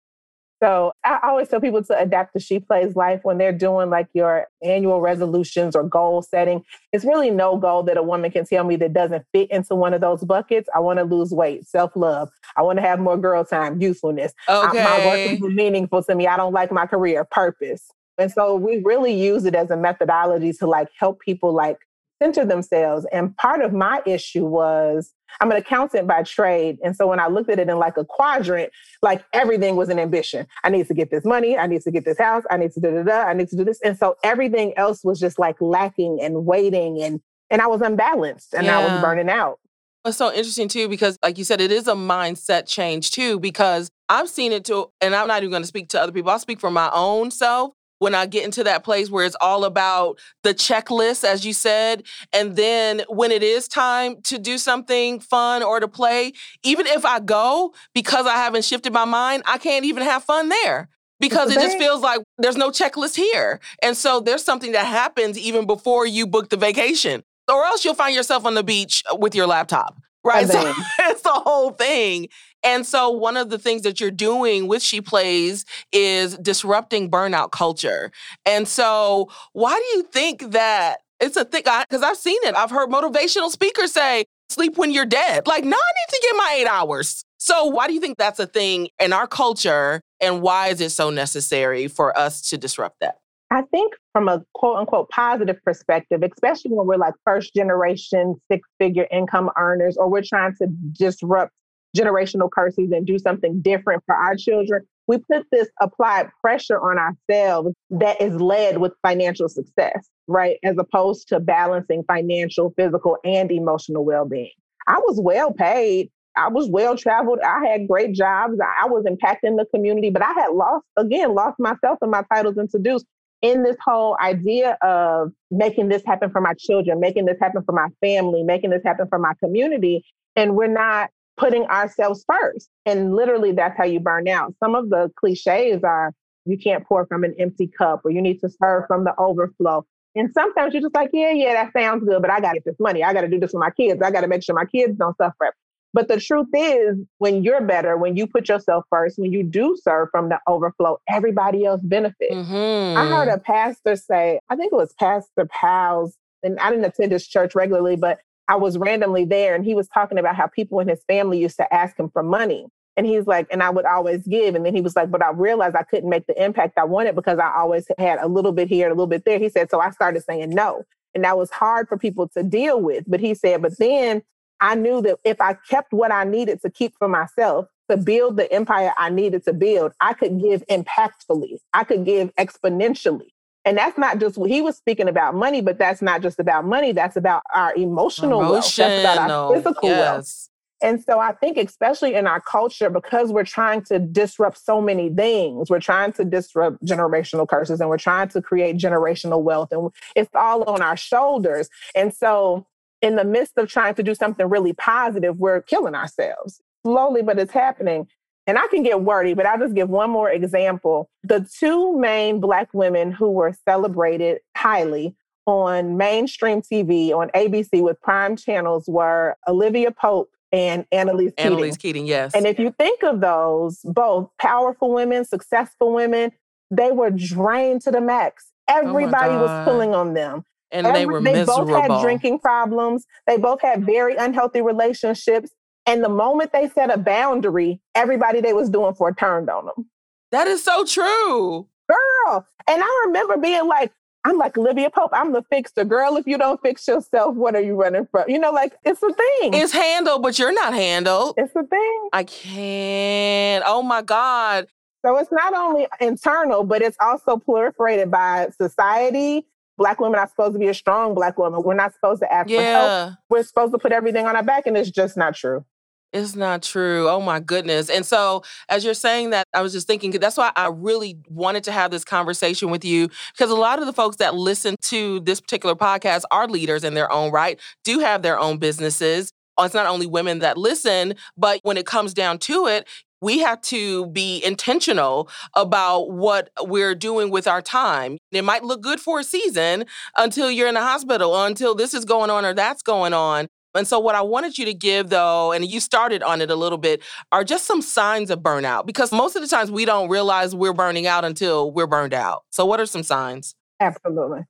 So 0.62 0.92
I 1.04 1.18
always 1.22 1.48
tell 1.48 1.60
people 1.60 1.82
to 1.84 1.98
adapt 1.98 2.34
to 2.34 2.40
She 2.40 2.58
Plays 2.58 2.94
Life 2.94 3.20
when 3.22 3.38
they're 3.38 3.50
doing 3.50 3.88
like 3.88 4.08
your 4.12 4.46
annual 4.62 5.00
resolutions 5.00 5.74
or 5.74 5.82
goal 5.82 6.20
setting. 6.20 6.62
It's 6.92 7.02
really 7.04 7.30
no 7.30 7.56
goal 7.56 7.82
that 7.84 7.96
a 7.96 8.02
woman 8.02 8.30
can 8.30 8.44
tell 8.44 8.64
me 8.64 8.76
that 8.76 8.92
doesn't 8.92 9.24
fit 9.32 9.50
into 9.50 9.74
one 9.74 9.94
of 9.94 10.02
those 10.02 10.22
buckets. 10.22 10.68
I 10.74 10.80
want 10.80 10.98
to 10.98 11.04
lose 11.04 11.30
weight, 11.32 11.66
self 11.66 11.92
love. 11.96 12.28
I 12.58 12.62
want 12.62 12.76
to 12.78 12.82
have 12.82 13.00
more 13.00 13.16
girl 13.16 13.42
time, 13.42 13.80
usefulness. 13.80 14.34
I- 14.48 14.74
my 14.84 15.06
work 15.06 15.20
is 15.32 15.40
meaningful 15.40 16.02
to 16.02 16.14
me. 16.14 16.26
I 16.26 16.36
don't 16.36 16.52
like 16.52 16.70
my 16.70 16.84
career, 16.84 17.24
purpose. 17.24 17.86
And 18.18 18.30
so 18.30 18.54
we 18.54 18.82
really 18.84 19.14
use 19.14 19.46
it 19.46 19.54
as 19.54 19.70
a 19.70 19.78
methodology 19.78 20.52
to 20.54 20.66
like 20.66 20.88
help 20.98 21.20
people 21.20 21.54
like 21.54 21.78
center 22.22 22.44
themselves. 22.44 23.06
And 23.12 23.36
part 23.36 23.62
of 23.62 23.72
my 23.72 24.02
issue 24.06 24.44
was 24.44 25.12
I'm 25.40 25.50
an 25.50 25.56
accountant 25.56 26.06
by 26.06 26.22
trade. 26.22 26.78
And 26.84 26.94
so 26.94 27.06
when 27.06 27.20
I 27.20 27.28
looked 27.28 27.50
at 27.50 27.58
it 27.58 27.68
in 27.68 27.78
like 27.78 27.96
a 27.96 28.04
quadrant, 28.04 28.72
like 29.02 29.24
everything 29.32 29.76
was 29.76 29.88
an 29.88 29.98
ambition. 29.98 30.46
I 30.64 30.70
need 30.70 30.86
to 30.88 30.94
get 30.94 31.10
this 31.10 31.24
money. 31.24 31.56
I 31.56 31.66
need 31.66 31.82
to 31.82 31.90
get 31.90 32.04
this 32.04 32.18
house. 32.18 32.42
I 32.50 32.56
need 32.56 32.72
to 32.72 32.80
da 32.80 32.90
da 32.90 33.02
da. 33.02 33.22
I 33.22 33.32
need 33.34 33.48
to 33.48 33.56
do 33.56 33.64
this. 33.64 33.80
And 33.82 33.96
so 33.96 34.16
everything 34.24 34.76
else 34.76 35.02
was 35.04 35.18
just 35.20 35.38
like 35.38 35.56
lacking 35.60 36.18
and 36.20 36.44
waiting 36.44 37.02
and 37.02 37.20
and 37.52 37.60
I 37.60 37.66
was 37.66 37.80
unbalanced 37.80 38.54
and 38.54 38.70
I 38.70 38.78
Yeah. 38.78 38.86
was 38.94 39.02
burning 39.02 39.28
out. 39.28 39.58
It's 40.04 40.16
so 40.16 40.28
interesting 40.32 40.68
too 40.68 40.88
because, 40.88 41.18
like 41.22 41.36
you 41.36 41.44
said, 41.44 41.60
it 41.60 41.70
is 41.72 41.86
a 41.88 41.94
mindset 41.94 42.66
change 42.66 43.10
too. 43.10 43.38
Because 43.40 43.90
I've 44.08 44.28
seen 44.30 44.50
it 44.52 44.64
too, 44.64 44.90
and 45.00 45.14
I'm 45.14 45.26
not 45.28 45.42
even 45.42 45.50
going 45.50 45.62
to 45.62 45.66
speak 45.66 45.88
to 45.90 46.00
other 46.00 46.12
people. 46.12 46.30
I'll 46.30 46.38
speak 46.38 46.58
for 46.60 46.70
my 46.70 46.90
own 46.92 47.30
self. 47.30 47.72
When 48.00 48.14
I 48.14 48.26
get 48.26 48.44
into 48.44 48.64
that 48.64 48.82
place 48.82 49.10
where 49.10 49.24
it's 49.24 49.36
all 49.40 49.64
about 49.64 50.18
the 50.42 50.52
checklist, 50.52 51.22
as 51.22 51.46
you 51.46 51.52
said, 51.52 52.02
and 52.32 52.56
then 52.56 53.02
when 53.08 53.30
it 53.30 53.42
is 53.42 53.68
time 53.68 54.20
to 54.22 54.38
do 54.38 54.58
something 54.58 55.20
fun 55.20 55.62
or 55.62 55.80
to 55.80 55.86
play, 55.86 56.32
even 56.62 56.86
if 56.86 57.04
I 57.04 57.20
go 57.20 57.72
because 57.94 58.26
I 58.26 58.36
haven't 58.36 58.64
shifted 58.64 58.92
my 58.92 59.04
mind, 59.04 59.42
I 59.46 59.58
can't 59.58 59.84
even 59.84 60.02
have 60.02 60.24
fun 60.24 60.48
there 60.48 60.88
because 61.20 61.50
it 61.50 61.60
just 61.60 61.78
feels 61.78 62.00
like 62.00 62.20
there's 62.38 62.56
no 62.56 62.70
checklist 62.70 63.16
here. 63.16 63.60
And 63.82 63.96
so 63.96 64.20
there's 64.20 64.42
something 64.42 64.72
that 64.72 64.86
happens 64.86 65.38
even 65.38 65.66
before 65.66 66.06
you 66.06 66.26
book 66.26 66.48
the 66.48 66.56
vacation 66.56 67.22
or 67.48 67.64
else 67.64 67.84
you'll 67.84 67.94
find 67.94 68.14
yourself 68.14 68.44
on 68.46 68.54
the 68.54 68.62
beach 68.62 69.02
with 69.12 69.34
your 69.34 69.46
laptop. 69.46 70.00
Right. 70.24 70.46
So 70.50 70.72
it's 71.00 71.22
the 71.22 71.30
whole 71.30 71.70
thing. 71.70 72.28
And 72.62 72.86
so 72.86 73.10
one 73.10 73.36
of 73.36 73.50
the 73.50 73.58
things 73.58 73.82
that 73.82 74.00
you're 74.00 74.10
doing 74.10 74.68
with 74.68 74.82
She 74.82 75.00
Plays 75.00 75.64
is 75.92 76.36
disrupting 76.38 77.10
burnout 77.10 77.50
culture. 77.50 78.12
And 78.44 78.68
so 78.68 79.30
why 79.52 79.74
do 79.74 79.98
you 79.98 80.02
think 80.04 80.50
that 80.52 80.98
it's 81.20 81.36
a 81.36 81.44
thing? 81.44 81.62
Because 81.64 82.02
I've 82.02 82.16
seen 82.16 82.38
it. 82.42 82.54
I've 82.54 82.70
heard 82.70 82.90
motivational 82.90 83.50
speakers 83.50 83.92
say, 83.92 84.24
sleep 84.50 84.76
when 84.76 84.90
you're 84.90 85.06
dead. 85.06 85.46
Like, 85.46 85.64
no, 85.64 85.76
I 85.76 85.92
need 86.00 86.16
to 86.16 86.20
get 86.22 86.36
my 86.36 86.56
eight 86.58 86.66
hours. 86.66 87.24
So 87.38 87.66
why 87.66 87.86
do 87.86 87.94
you 87.94 88.00
think 88.00 88.18
that's 88.18 88.38
a 88.38 88.46
thing 88.46 88.88
in 89.00 89.12
our 89.12 89.26
culture? 89.26 90.00
And 90.20 90.42
why 90.42 90.68
is 90.68 90.80
it 90.80 90.90
so 90.90 91.10
necessary 91.10 91.88
for 91.88 92.16
us 92.18 92.42
to 92.50 92.58
disrupt 92.58 93.00
that? 93.00 93.16
I 93.52 93.62
think 93.62 93.94
from 94.12 94.28
a 94.28 94.44
quote 94.54 94.76
unquote 94.76 95.08
positive 95.08 95.56
perspective, 95.64 96.22
especially 96.22 96.72
when 96.72 96.86
we're 96.86 96.96
like 96.96 97.14
first 97.24 97.54
generation 97.54 98.40
six 98.50 98.68
figure 98.78 99.08
income 99.10 99.50
earners, 99.56 99.96
or 99.96 100.08
we're 100.08 100.22
trying 100.22 100.54
to 100.56 100.66
disrupt 100.92 101.52
generational 101.96 102.50
curses 102.50 102.90
and 102.92 103.06
do 103.06 103.18
something 103.18 103.60
different 103.60 104.02
for 104.06 104.14
our 104.14 104.36
children, 104.36 104.86
we 105.06 105.18
put 105.18 105.44
this 105.50 105.68
applied 105.80 106.30
pressure 106.40 106.80
on 106.80 106.98
ourselves 106.98 107.74
that 107.90 108.20
is 108.20 108.40
led 108.40 108.78
with 108.78 108.92
financial 109.02 109.48
success, 109.48 110.08
right? 110.28 110.58
As 110.62 110.76
opposed 110.78 111.28
to 111.28 111.40
balancing 111.40 112.04
financial, 112.06 112.72
physical, 112.76 113.16
and 113.24 113.50
emotional 113.50 114.04
well 114.04 114.24
being. 114.24 114.52
I 114.86 114.98
was 114.98 115.20
well 115.20 115.52
paid. 115.52 116.10
I 116.36 116.48
was 116.48 116.68
well 116.68 116.96
traveled. 116.96 117.40
I 117.44 117.66
had 117.66 117.88
great 117.88 118.14
jobs. 118.14 118.54
I 118.82 118.86
was 118.86 119.04
impacting 119.04 119.56
the 119.56 119.66
community, 119.74 120.10
but 120.10 120.22
I 120.22 120.32
had 120.32 120.52
lost, 120.52 120.84
again, 120.96 121.34
lost 121.34 121.58
myself 121.58 121.98
and 122.02 122.10
my 122.10 122.22
titles 122.32 122.56
and 122.56 122.70
to 122.70 122.78
dos 122.78 123.04
in 123.42 123.62
this 123.62 123.76
whole 123.84 124.16
idea 124.22 124.76
of 124.82 125.32
making 125.50 125.88
this 125.88 126.02
happen 126.06 126.30
for 126.30 126.40
my 126.40 126.54
children, 126.58 127.00
making 127.00 127.24
this 127.24 127.38
happen 127.40 127.62
for 127.64 127.72
my 127.72 127.88
family, 128.00 128.42
making 128.42 128.70
this 128.70 128.82
happen 128.84 129.08
for 129.08 129.18
my 129.18 129.32
community. 129.42 130.04
And 130.36 130.54
we're 130.54 130.68
not 130.68 131.10
putting 131.36 131.64
ourselves 131.64 132.24
first. 132.26 132.68
And 132.86 133.14
literally, 133.14 133.52
that's 133.52 133.76
how 133.76 133.84
you 133.84 134.00
burn 134.00 134.28
out. 134.28 134.54
Some 134.62 134.74
of 134.74 134.90
the 134.90 135.10
cliches 135.16 135.82
are 135.84 136.12
you 136.46 136.58
can't 136.58 136.84
pour 136.84 137.06
from 137.06 137.24
an 137.24 137.34
empty 137.38 137.66
cup 137.66 138.02
or 138.04 138.10
you 138.10 138.20
need 138.20 138.40
to 138.40 138.48
serve 138.48 138.84
from 138.86 139.04
the 139.04 139.14
overflow. 139.18 139.84
And 140.16 140.30
sometimes 140.32 140.74
you're 140.74 140.82
just 140.82 140.94
like, 140.94 141.10
yeah, 141.12 141.30
yeah, 141.30 141.52
that 141.52 141.72
sounds 141.72 142.04
good, 142.04 142.20
but 142.20 142.30
I 142.30 142.40
got 142.40 142.52
to 142.52 142.56
get 142.56 142.64
this 142.64 142.80
money. 142.80 143.04
I 143.04 143.12
got 143.12 143.20
to 143.20 143.28
do 143.28 143.38
this 143.38 143.52
for 143.52 143.60
my 143.60 143.70
kids. 143.70 144.02
I 144.02 144.10
got 144.10 144.22
to 144.22 144.28
make 144.28 144.42
sure 144.42 144.54
my 144.54 144.64
kids 144.64 144.96
don't 144.98 145.16
suffer. 145.16 145.54
But 145.92 146.08
the 146.08 146.20
truth 146.20 146.46
is, 146.54 146.98
when 147.18 147.42
you're 147.42 147.62
better, 147.62 147.96
when 147.96 148.16
you 148.16 148.26
put 148.26 148.48
yourself 148.48 148.84
first, 148.90 149.18
when 149.18 149.32
you 149.32 149.42
do 149.42 149.76
serve 149.80 150.08
from 150.10 150.28
the 150.28 150.38
overflow, 150.46 150.98
everybody 151.08 151.64
else 151.64 151.80
benefits. 151.82 152.32
Mm-hmm. 152.32 152.98
I 152.98 153.06
heard 153.06 153.28
a 153.28 153.38
pastor 153.38 153.96
say, 153.96 154.38
I 154.48 154.56
think 154.56 154.72
it 154.72 154.76
was 154.76 154.92
Pastor 154.98 155.46
Powell's, 155.50 156.16
and 156.42 156.58
I 156.60 156.70
didn't 156.70 156.84
attend 156.84 157.12
his 157.12 157.26
church 157.26 157.54
regularly, 157.54 157.96
but 157.96 158.20
I 158.50 158.56
was 158.56 158.76
randomly 158.76 159.24
there 159.24 159.54
and 159.54 159.64
he 159.64 159.76
was 159.76 159.86
talking 159.86 160.18
about 160.18 160.34
how 160.34 160.48
people 160.48 160.80
in 160.80 160.88
his 160.88 161.04
family 161.04 161.38
used 161.38 161.56
to 161.58 161.72
ask 161.72 161.96
him 161.96 162.10
for 162.10 162.24
money. 162.24 162.66
And 162.96 163.06
he's 163.06 163.24
like, 163.24 163.46
and 163.52 163.62
I 163.62 163.70
would 163.70 163.84
always 163.84 164.26
give. 164.26 164.56
And 164.56 164.66
then 164.66 164.74
he 164.74 164.80
was 164.80 164.96
like, 164.96 165.08
but 165.08 165.22
I 165.22 165.30
realized 165.30 165.76
I 165.76 165.84
couldn't 165.84 166.10
make 166.10 166.26
the 166.26 166.44
impact 166.44 166.76
I 166.76 166.82
wanted 166.82 167.14
because 167.14 167.38
I 167.38 167.54
always 167.56 167.86
had 167.96 168.18
a 168.18 168.26
little 168.26 168.50
bit 168.50 168.66
here, 168.66 168.88
a 168.88 168.90
little 168.90 169.06
bit 169.06 169.24
there. 169.24 169.38
He 169.38 169.48
said, 169.50 169.70
so 169.70 169.78
I 169.78 169.90
started 169.90 170.24
saying 170.24 170.50
no. 170.50 170.82
And 171.14 171.22
that 171.22 171.38
was 171.38 171.52
hard 171.52 171.86
for 171.88 171.96
people 171.96 172.26
to 172.30 172.42
deal 172.42 172.80
with. 172.80 173.04
But 173.06 173.20
he 173.20 173.34
said, 173.34 173.62
but 173.62 173.78
then 173.78 174.20
I 174.60 174.74
knew 174.74 175.00
that 175.02 175.18
if 175.24 175.40
I 175.40 175.56
kept 175.68 175.92
what 175.92 176.10
I 176.10 176.24
needed 176.24 176.60
to 176.62 176.70
keep 176.70 176.96
for 176.98 177.06
myself, 177.06 177.66
to 177.88 177.96
build 177.96 178.36
the 178.36 178.52
empire 178.52 178.92
I 178.98 179.10
needed 179.10 179.44
to 179.44 179.52
build, 179.52 179.92
I 180.00 180.12
could 180.12 180.40
give 180.40 180.66
impactfully, 180.66 181.58
I 181.72 181.84
could 181.84 182.04
give 182.04 182.34
exponentially. 182.34 183.30
And 183.64 183.76
that's 183.76 183.98
not 183.98 184.18
just 184.18 184.38
what 184.38 184.50
he 184.50 184.62
was 184.62 184.76
speaking 184.76 185.08
about 185.08 185.34
money, 185.34 185.60
but 185.60 185.78
that's 185.78 186.00
not 186.00 186.22
just 186.22 186.40
about 186.40 186.64
money. 186.64 186.92
That's 186.92 187.16
about 187.16 187.42
our 187.54 187.74
emotional 187.74 188.40
Emotional, 188.40 188.40
wealth. 188.40 188.76
That's 188.76 189.02
about 189.02 189.30
our 189.30 189.54
physical 189.54 189.88
yes. 189.88 189.98
wealth. 189.98 190.50
And 190.82 191.02
so 191.04 191.18
I 191.18 191.32
think, 191.32 191.58
especially 191.58 192.14
in 192.14 192.26
our 192.26 192.40
culture, 192.40 192.88
because 192.88 193.32
we're 193.32 193.44
trying 193.44 193.82
to 193.84 193.98
disrupt 193.98 194.58
so 194.58 194.80
many 194.80 195.10
things, 195.10 195.68
we're 195.68 195.78
trying 195.78 196.12
to 196.14 196.24
disrupt 196.24 196.82
generational 196.84 197.46
curses 197.46 197.80
and 197.80 197.90
we're 197.90 197.98
trying 197.98 198.28
to 198.28 198.40
create 198.40 198.78
generational 198.78 199.42
wealth, 199.42 199.72
and 199.72 199.90
it's 200.16 200.30
all 200.34 200.64
on 200.64 200.80
our 200.80 200.96
shoulders. 200.96 201.68
And 201.94 202.14
so, 202.14 202.66
in 203.02 203.16
the 203.16 203.24
midst 203.24 203.58
of 203.58 203.68
trying 203.68 203.94
to 203.96 204.02
do 204.02 204.14
something 204.14 204.48
really 204.48 204.72
positive, 204.72 205.38
we're 205.38 205.60
killing 205.60 205.94
ourselves 205.94 206.62
slowly, 206.82 207.22
but 207.22 207.38
it's 207.38 207.52
happening. 207.52 208.06
And 208.46 208.58
I 208.58 208.66
can 208.68 208.82
get 208.82 209.02
wordy, 209.02 209.34
but 209.34 209.46
I'll 209.46 209.58
just 209.58 209.74
give 209.74 209.90
one 209.90 210.10
more 210.10 210.30
example. 210.30 211.08
The 211.22 211.48
two 211.58 211.98
main 211.98 212.40
Black 212.40 212.68
women 212.72 213.12
who 213.12 213.30
were 213.30 213.54
celebrated 213.68 214.40
highly 214.56 215.14
on 215.46 215.96
mainstream 215.96 216.62
TV 216.62 217.12
on 217.12 217.28
ABC 217.30 217.82
with 217.82 218.00
prime 218.00 218.36
channels 218.36 218.84
were 218.88 219.36
Olivia 219.46 219.90
Pope 219.90 220.30
and 220.52 220.84
Annalise 220.90 221.32
Keating. 221.36 221.52
Annalise 221.52 221.76
Keating, 221.76 222.06
yes. 222.06 222.34
And 222.34 222.46
if 222.46 222.58
you 222.58 222.74
think 222.78 223.02
of 223.02 223.20
those, 223.20 223.80
both 223.84 224.30
powerful 224.40 224.92
women, 224.92 225.24
successful 225.24 225.92
women, 225.92 226.32
they 226.70 226.92
were 226.92 227.10
drained 227.10 227.82
to 227.82 227.90
the 227.90 228.00
max. 228.00 228.46
Oh 228.68 228.78
Everybody 228.78 229.34
oh 229.34 229.42
was 229.42 229.64
pulling 229.68 229.94
on 229.94 230.14
them. 230.14 230.44
And 230.72 230.86
Every, 230.86 231.00
they 231.00 231.06
were 231.06 231.20
they 231.20 231.32
miserable. 231.32 231.66
both 231.66 231.90
had 231.90 232.00
drinking 232.00 232.38
problems. 232.38 233.04
They 233.26 233.36
both 233.36 233.60
had 233.60 233.84
very 233.84 234.14
unhealthy 234.16 234.60
relationships. 234.60 235.50
And 235.90 236.04
the 236.04 236.08
moment 236.08 236.52
they 236.52 236.68
set 236.68 236.94
a 236.94 236.96
boundary, 236.96 237.80
everybody 237.96 238.40
they 238.40 238.52
was 238.52 238.70
doing 238.70 238.94
for 238.94 239.12
turned 239.12 239.50
on 239.50 239.66
them. 239.66 239.86
That 240.30 240.46
is 240.46 240.62
so 240.62 240.84
true. 240.84 241.66
Girl. 241.88 242.46
And 242.68 242.80
I 242.80 243.02
remember 243.06 243.36
being 243.38 243.66
like, 243.66 243.90
I'm 244.24 244.38
like 244.38 244.56
Olivia 244.56 244.88
Pope. 244.90 245.10
I'm 245.12 245.32
the 245.32 245.42
fixer. 245.50 245.84
Girl, 245.84 246.16
if 246.16 246.28
you 246.28 246.38
don't 246.38 246.62
fix 246.62 246.86
yourself, 246.86 247.34
what 247.34 247.56
are 247.56 247.60
you 247.60 247.74
running 247.74 248.06
from? 248.08 248.30
You 248.30 248.38
know, 248.38 248.52
like 248.52 248.76
it's 248.84 249.02
a 249.02 249.12
thing. 249.12 249.54
It's 249.54 249.72
handled, 249.72 250.22
but 250.22 250.38
you're 250.38 250.52
not 250.52 250.74
handled. 250.74 251.34
It's 251.36 251.56
a 251.56 251.64
thing. 251.64 252.08
I 252.12 252.22
can't. 252.22 253.64
Oh 253.66 253.82
my 253.82 254.02
God. 254.02 254.68
So 255.04 255.16
it's 255.16 255.32
not 255.32 255.54
only 255.54 255.88
internal, 256.00 256.62
but 256.62 256.82
it's 256.82 256.98
also 257.00 257.36
proliferated 257.36 258.12
by 258.12 258.50
society. 258.60 259.44
Black 259.76 259.98
women 259.98 260.20
are 260.20 260.28
supposed 260.28 260.52
to 260.52 260.60
be 260.60 260.68
a 260.68 260.74
strong 260.74 261.16
black 261.16 261.36
woman. 261.36 261.64
We're 261.64 261.74
not 261.74 261.94
supposed 261.94 262.20
to 262.22 262.32
ask 262.32 262.48
yeah. 262.48 262.58
for 262.58 262.62
help. 262.62 263.18
We're 263.28 263.42
supposed 263.42 263.72
to 263.72 263.78
put 263.78 263.90
everything 263.90 264.26
on 264.26 264.36
our 264.36 264.42
back, 264.44 264.68
and 264.68 264.76
it's 264.76 264.90
just 264.90 265.16
not 265.16 265.34
true. 265.34 265.64
It's 266.12 266.34
not 266.34 266.62
true. 266.62 267.08
Oh 267.08 267.20
my 267.20 267.38
goodness. 267.38 267.88
And 267.88 268.04
so, 268.04 268.42
as 268.68 268.84
you're 268.84 268.94
saying 268.94 269.30
that, 269.30 269.46
I 269.54 269.62
was 269.62 269.72
just 269.72 269.86
thinking 269.86 270.10
that's 270.10 270.36
why 270.36 270.50
I 270.56 270.66
really 270.68 271.18
wanted 271.28 271.62
to 271.64 271.72
have 271.72 271.92
this 271.92 272.04
conversation 272.04 272.70
with 272.70 272.84
you 272.84 273.08
because 273.32 273.50
a 273.50 273.54
lot 273.54 273.78
of 273.78 273.86
the 273.86 273.92
folks 273.92 274.16
that 274.16 274.34
listen 274.34 274.74
to 274.86 275.20
this 275.20 275.40
particular 275.40 275.76
podcast 275.76 276.22
are 276.32 276.48
leaders 276.48 276.82
in 276.82 276.94
their 276.94 277.10
own 277.12 277.30
right, 277.30 277.60
do 277.84 278.00
have 278.00 278.22
their 278.22 278.38
own 278.38 278.58
businesses. 278.58 279.30
Uh, 279.56 279.64
it's 279.64 279.74
not 279.74 279.86
only 279.86 280.06
women 280.06 280.40
that 280.40 280.56
listen, 280.58 281.14
but 281.36 281.60
when 281.62 281.76
it 281.76 281.86
comes 281.86 282.12
down 282.12 282.38
to 282.38 282.66
it, 282.66 282.88
we 283.20 283.38
have 283.40 283.60
to 283.60 284.06
be 284.06 284.42
intentional 284.44 285.28
about 285.54 286.10
what 286.10 286.50
we're 286.62 286.94
doing 286.94 287.30
with 287.30 287.46
our 287.46 287.62
time. 287.62 288.16
It 288.32 288.42
might 288.42 288.64
look 288.64 288.80
good 288.80 288.98
for 288.98 289.20
a 289.20 289.24
season 289.24 289.84
until 290.16 290.50
you're 290.50 290.68
in 290.68 290.74
the 290.74 290.80
hospital, 290.80 291.32
or 291.32 291.46
until 291.46 291.74
this 291.74 291.94
is 291.94 292.04
going 292.04 292.30
on 292.30 292.44
or 292.44 292.54
that's 292.54 292.82
going 292.82 293.12
on. 293.12 293.46
And 293.74 293.86
so, 293.86 293.98
what 293.98 294.14
I 294.14 294.22
wanted 294.22 294.58
you 294.58 294.64
to 294.64 294.74
give, 294.74 295.10
though, 295.10 295.52
and 295.52 295.64
you 295.64 295.80
started 295.80 296.22
on 296.22 296.40
it 296.40 296.50
a 296.50 296.56
little 296.56 296.78
bit, 296.78 297.02
are 297.30 297.44
just 297.44 297.66
some 297.66 297.82
signs 297.82 298.30
of 298.30 298.40
burnout 298.40 298.86
because 298.86 299.12
most 299.12 299.36
of 299.36 299.42
the 299.42 299.48
times 299.48 299.70
we 299.70 299.84
don't 299.84 300.08
realize 300.08 300.54
we're 300.54 300.72
burning 300.72 301.06
out 301.06 301.24
until 301.24 301.70
we're 301.70 301.86
burned 301.86 302.14
out. 302.14 302.42
So, 302.50 302.66
what 302.66 302.80
are 302.80 302.86
some 302.86 303.02
signs? 303.02 303.54
Absolutely. 303.78 304.40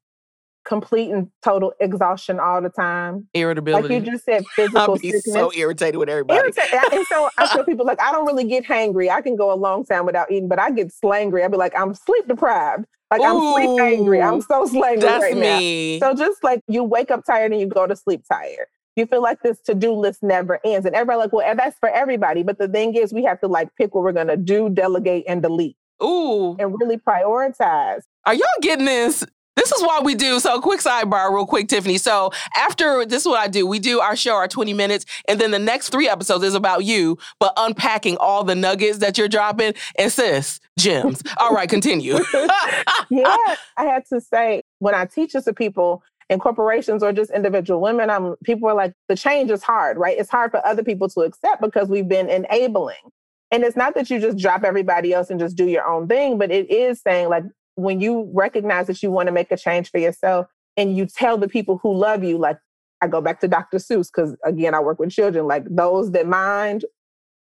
Complete 0.65 1.11
and 1.11 1.29
total 1.43 1.73
exhaustion 1.81 2.39
all 2.39 2.61
the 2.61 2.69
time. 2.69 3.27
Irritability. 3.35 3.95
Like 3.95 4.05
you 4.05 4.13
just 4.13 4.25
said, 4.25 4.45
physical 4.57 4.79
I'll 4.79 4.97
be 4.97 5.11
sickness. 5.11 5.35
so 5.35 5.53
irritated 5.55 5.97
with 5.97 6.09
everybody. 6.09 6.53
and 6.93 7.07
so 7.07 7.29
I 7.39 7.47
tell 7.47 7.65
people, 7.67 7.87
like, 7.87 8.01
I 8.01 8.13
don't 8.13 8.27
really 8.27 8.45
get 8.45 8.65
hangry. 8.65 9.11
I 9.11 9.21
can 9.23 9.37
go 9.37 9.53
a 9.53 9.57
long 9.57 9.85
time 9.85 10.07
without 10.07 10.31
eating, 10.31 10.49
but 10.49 10.59
I 10.59 10.71
get 10.71 10.93
slangry. 11.03 11.45
I'd 11.45 11.51
be 11.51 11.57
like, 11.57 11.73
I'm 11.79 11.95
sleep 11.95 12.27
deprived. 12.29 12.85
Like 13.11 13.23
Ooh, 13.23 13.25
I'm 13.25 13.55
sleep 13.67 13.81
angry. 13.81 14.23
I'm 14.23 14.41
so 14.41 14.67
slangry 14.67 15.03
right 15.03 15.37
me. 15.37 15.99
now. 15.99 16.11
So 16.13 16.17
just 16.17 16.45
like 16.45 16.61
you 16.69 16.85
wake 16.85 17.11
up 17.11 17.25
tired 17.27 17.51
and 17.53 17.61
you 17.61 17.67
go 17.67 17.87
to 17.87 17.97
sleep 17.97 18.23
tired 18.31 18.67
you 18.97 19.07
feel 19.07 19.23
like 19.23 19.41
this 19.43 19.61
to-do 19.61 19.93
list 19.93 20.23
never 20.23 20.61
ends. 20.65 20.87
And 20.87 20.95
everybody 20.95 21.19
like, 21.19 21.33
well, 21.33 21.55
that's 21.57 21.79
for 21.79 21.89
everybody. 21.89 22.43
But 22.43 22.59
the 22.59 22.69
thing 22.69 22.95
is, 22.95 23.13
we 23.13 23.25
have 23.25 23.41
to 23.41 23.49
like 23.49 23.75
pick 23.77 23.95
what 23.95 24.05
we're 24.05 24.13
gonna 24.13 24.37
do, 24.37 24.69
delegate, 24.69 25.25
and 25.29 25.43
delete. 25.43 25.77
Ooh. 26.03 26.57
And 26.59 26.79
really 26.81 26.97
prioritize. 26.97 28.03
Are 28.27 28.35
y'all 28.35 28.47
getting 28.63 28.87
this? 28.87 29.25
This 29.57 29.73
is 29.73 29.83
what 29.83 30.05
we 30.05 30.15
do. 30.15 30.41
So, 30.41 30.61
quick 30.61 30.81
sidebar, 30.81 31.35
real 31.35 31.45
quick, 31.45 31.69
Tiffany. 31.69 31.99
So, 31.99 32.31
after 32.57 33.05
this 33.05 33.23
is 33.23 33.29
what 33.29 33.41
I 33.41 33.49
do. 33.49 33.67
We 33.67 33.79
do 33.79 34.01
our 34.01 34.17
show, 34.17 34.35
our 34.35 34.49
20 34.49 34.73
minutes, 34.73 35.05
and 35.29 35.41
then 35.41 35.51
the 35.51 35.59
next 35.59 35.91
three 35.91 36.09
episodes 36.09 36.45
is 36.45 36.55
about 36.55 36.85
you, 36.85 37.19
but 37.39 37.53
unpacking 37.57 38.17
all 38.19 38.43
the 38.43 38.55
nuggets 38.55 38.99
that 38.99 39.19
you're 39.19 39.29
dropping. 39.29 39.75
And 39.99 40.11
sis, 40.11 40.61
gems. 40.79 41.23
all 41.39 41.53
right, 41.53 41.69
continue. 41.69 42.15
yeah, 43.11 43.37
I 43.77 43.85
had 43.85 44.07
to 44.07 44.21
say, 44.21 44.63
when 44.79 44.95
I 44.95 45.05
teach 45.05 45.33
this 45.33 45.45
to 45.45 45.53
people, 45.53 46.03
in 46.31 46.39
corporations 46.39 47.03
or 47.03 47.13
just 47.13 47.33
individual 47.33 47.81
women, 47.81 48.09
I'm, 48.09 48.37
people 48.45 48.69
are 48.69 48.75
like, 48.75 48.95
the 49.09 49.17
change 49.17 49.51
is 49.51 49.65
hard, 49.65 49.99
right? 49.99 50.17
It's 50.17 50.31
hard 50.31 50.53
for 50.53 50.65
other 50.65 50.85
people 50.85 51.09
to 51.11 51.23
accept 51.23 51.61
because 51.61 51.89
we've 51.89 52.09
been 52.09 52.31
enabling. 52.31 52.97
And 53.51 53.65
it's 53.65 53.77
not 53.77 53.97
that 53.97 54.09
you 54.09 54.21
just 54.21 54.39
drop 54.39 54.63
everybody 54.63 55.13
else 55.13 55.29
and 55.29 55.41
just 55.41 55.57
do 55.57 55.67
your 55.67 55.85
own 55.85 56.07
thing, 56.07 56.39
but 56.39 56.53
it 56.53 56.71
is 56.71 57.03
saying 57.03 57.29
like 57.29 57.43
when 57.75 58.01
you 58.01 58.31
recognize 58.33 58.87
that 58.87 59.03
you 59.03 59.11
want 59.11 59.27
to 59.27 59.33
make 59.33 59.51
a 59.51 59.57
change 59.57 59.91
for 59.91 59.99
yourself 59.99 60.47
and 60.77 60.97
you 60.97 61.05
tell 61.05 61.37
the 61.37 61.49
people 61.49 61.81
who 61.83 61.93
love 61.93 62.23
you, 62.23 62.39
like 62.39 62.59
I 63.01 63.09
go 63.09 63.21
back 63.21 63.41
to 63.41 63.49
Dr. 63.49 63.79
Seuss, 63.79 64.09
because 64.15 64.37
again, 64.45 64.73
I 64.73 64.79
work 64.79 65.01
with 65.01 65.11
children, 65.11 65.49
like 65.49 65.65
those 65.69 66.13
that 66.13 66.29
mind 66.29 66.85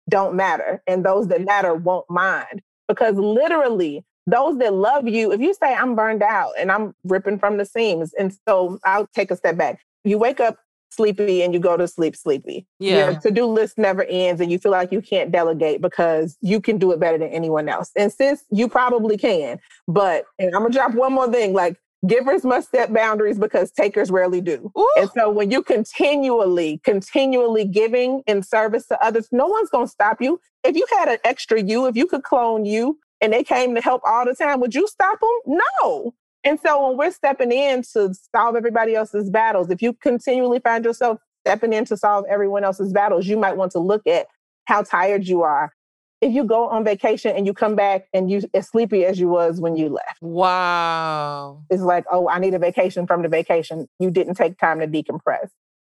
don't 0.08 0.34
matter 0.34 0.82
and 0.86 1.04
those 1.04 1.28
that 1.28 1.44
matter 1.44 1.74
won't 1.74 2.08
mind. 2.08 2.62
Because 2.88 3.16
literally, 3.16 4.06
those 4.26 4.58
that 4.58 4.74
love 4.74 5.08
you, 5.08 5.32
if 5.32 5.40
you 5.40 5.54
say, 5.54 5.74
I'm 5.74 5.94
burned 5.94 6.22
out 6.22 6.52
and 6.58 6.70
I'm 6.70 6.94
ripping 7.04 7.38
from 7.38 7.56
the 7.56 7.64
seams, 7.64 8.12
and 8.14 8.36
so 8.46 8.78
I'll 8.84 9.08
take 9.14 9.30
a 9.30 9.36
step 9.36 9.56
back. 9.56 9.80
You 10.04 10.18
wake 10.18 10.40
up 10.40 10.58
sleepy 10.90 11.42
and 11.42 11.54
you 11.54 11.60
go 11.60 11.76
to 11.76 11.86
sleep 11.86 12.16
sleepy. 12.16 12.66
Yeah. 12.78 13.10
Your 13.10 13.20
to-do 13.20 13.46
list 13.46 13.78
never 13.78 14.04
ends 14.04 14.40
and 14.40 14.50
you 14.50 14.58
feel 14.58 14.72
like 14.72 14.92
you 14.92 15.00
can't 15.00 15.30
delegate 15.30 15.80
because 15.80 16.36
you 16.40 16.60
can 16.60 16.78
do 16.78 16.92
it 16.92 17.00
better 17.00 17.18
than 17.18 17.28
anyone 17.28 17.68
else. 17.68 17.90
And 17.96 18.12
since 18.12 18.44
you 18.50 18.68
probably 18.68 19.16
can. 19.16 19.60
But 19.86 20.24
and 20.38 20.54
I'm 20.54 20.62
gonna 20.62 20.74
drop 20.74 20.94
one 20.94 21.12
more 21.12 21.30
thing, 21.30 21.52
like 21.52 21.76
givers 22.06 22.44
must 22.44 22.70
set 22.70 22.92
boundaries 22.92 23.38
because 23.38 23.70
takers 23.70 24.10
rarely 24.10 24.40
do. 24.40 24.72
Ooh. 24.76 24.92
And 24.96 25.10
so 25.14 25.30
when 25.30 25.50
you 25.50 25.62
continually, 25.62 26.80
continually 26.84 27.64
giving 27.64 28.22
in 28.26 28.42
service 28.42 28.86
to 28.88 29.00
others, 29.04 29.28
no 29.30 29.46
one's 29.46 29.70
gonna 29.70 29.86
stop 29.86 30.20
you. 30.20 30.40
If 30.64 30.76
you 30.76 30.86
had 30.98 31.08
an 31.08 31.18
extra 31.24 31.62
you, 31.62 31.86
if 31.86 31.96
you 31.96 32.06
could 32.06 32.24
clone 32.24 32.64
you, 32.64 32.98
and 33.20 33.32
they 33.32 33.44
came 33.44 33.74
to 33.74 33.80
help 33.80 34.02
all 34.04 34.24
the 34.24 34.34
time, 34.34 34.60
would 34.60 34.74
you 34.74 34.86
stop 34.88 35.18
them? 35.20 35.58
No. 35.82 36.14
And 36.44 36.58
so 36.58 36.88
when 36.88 36.96
we're 36.96 37.10
stepping 37.10 37.52
in 37.52 37.82
to 37.92 38.14
solve 38.34 38.56
everybody 38.56 38.94
else's 38.94 39.28
battles, 39.28 39.70
if 39.70 39.82
you 39.82 39.92
continually 39.92 40.58
find 40.60 40.84
yourself 40.84 41.18
stepping 41.46 41.72
in 41.72 41.84
to 41.86 41.96
solve 41.96 42.24
everyone 42.28 42.64
else's 42.64 42.92
battles, 42.92 43.26
you 43.26 43.36
might 43.36 43.56
want 43.56 43.72
to 43.72 43.78
look 43.78 44.06
at 44.06 44.26
how 44.64 44.82
tired 44.82 45.26
you 45.26 45.42
are. 45.42 45.72
If 46.20 46.32
you 46.32 46.44
go 46.44 46.68
on 46.68 46.84
vacation 46.84 47.34
and 47.34 47.46
you 47.46 47.54
come 47.54 47.74
back 47.74 48.06
and 48.12 48.30
you 48.30 48.42
as 48.52 48.68
sleepy 48.68 49.04
as 49.06 49.18
you 49.18 49.28
was 49.28 49.58
when 49.60 49.76
you 49.76 49.88
left. 49.88 50.20
Wow. 50.20 51.62
It's 51.70 51.82
like, 51.82 52.04
oh, 52.12 52.28
I 52.28 52.38
need 52.38 52.52
a 52.52 52.58
vacation 52.58 53.06
from 53.06 53.22
the 53.22 53.28
vacation. 53.28 53.88
You 53.98 54.10
didn't 54.10 54.34
take 54.34 54.58
time 54.58 54.80
to 54.80 54.86
decompress. 54.86 55.48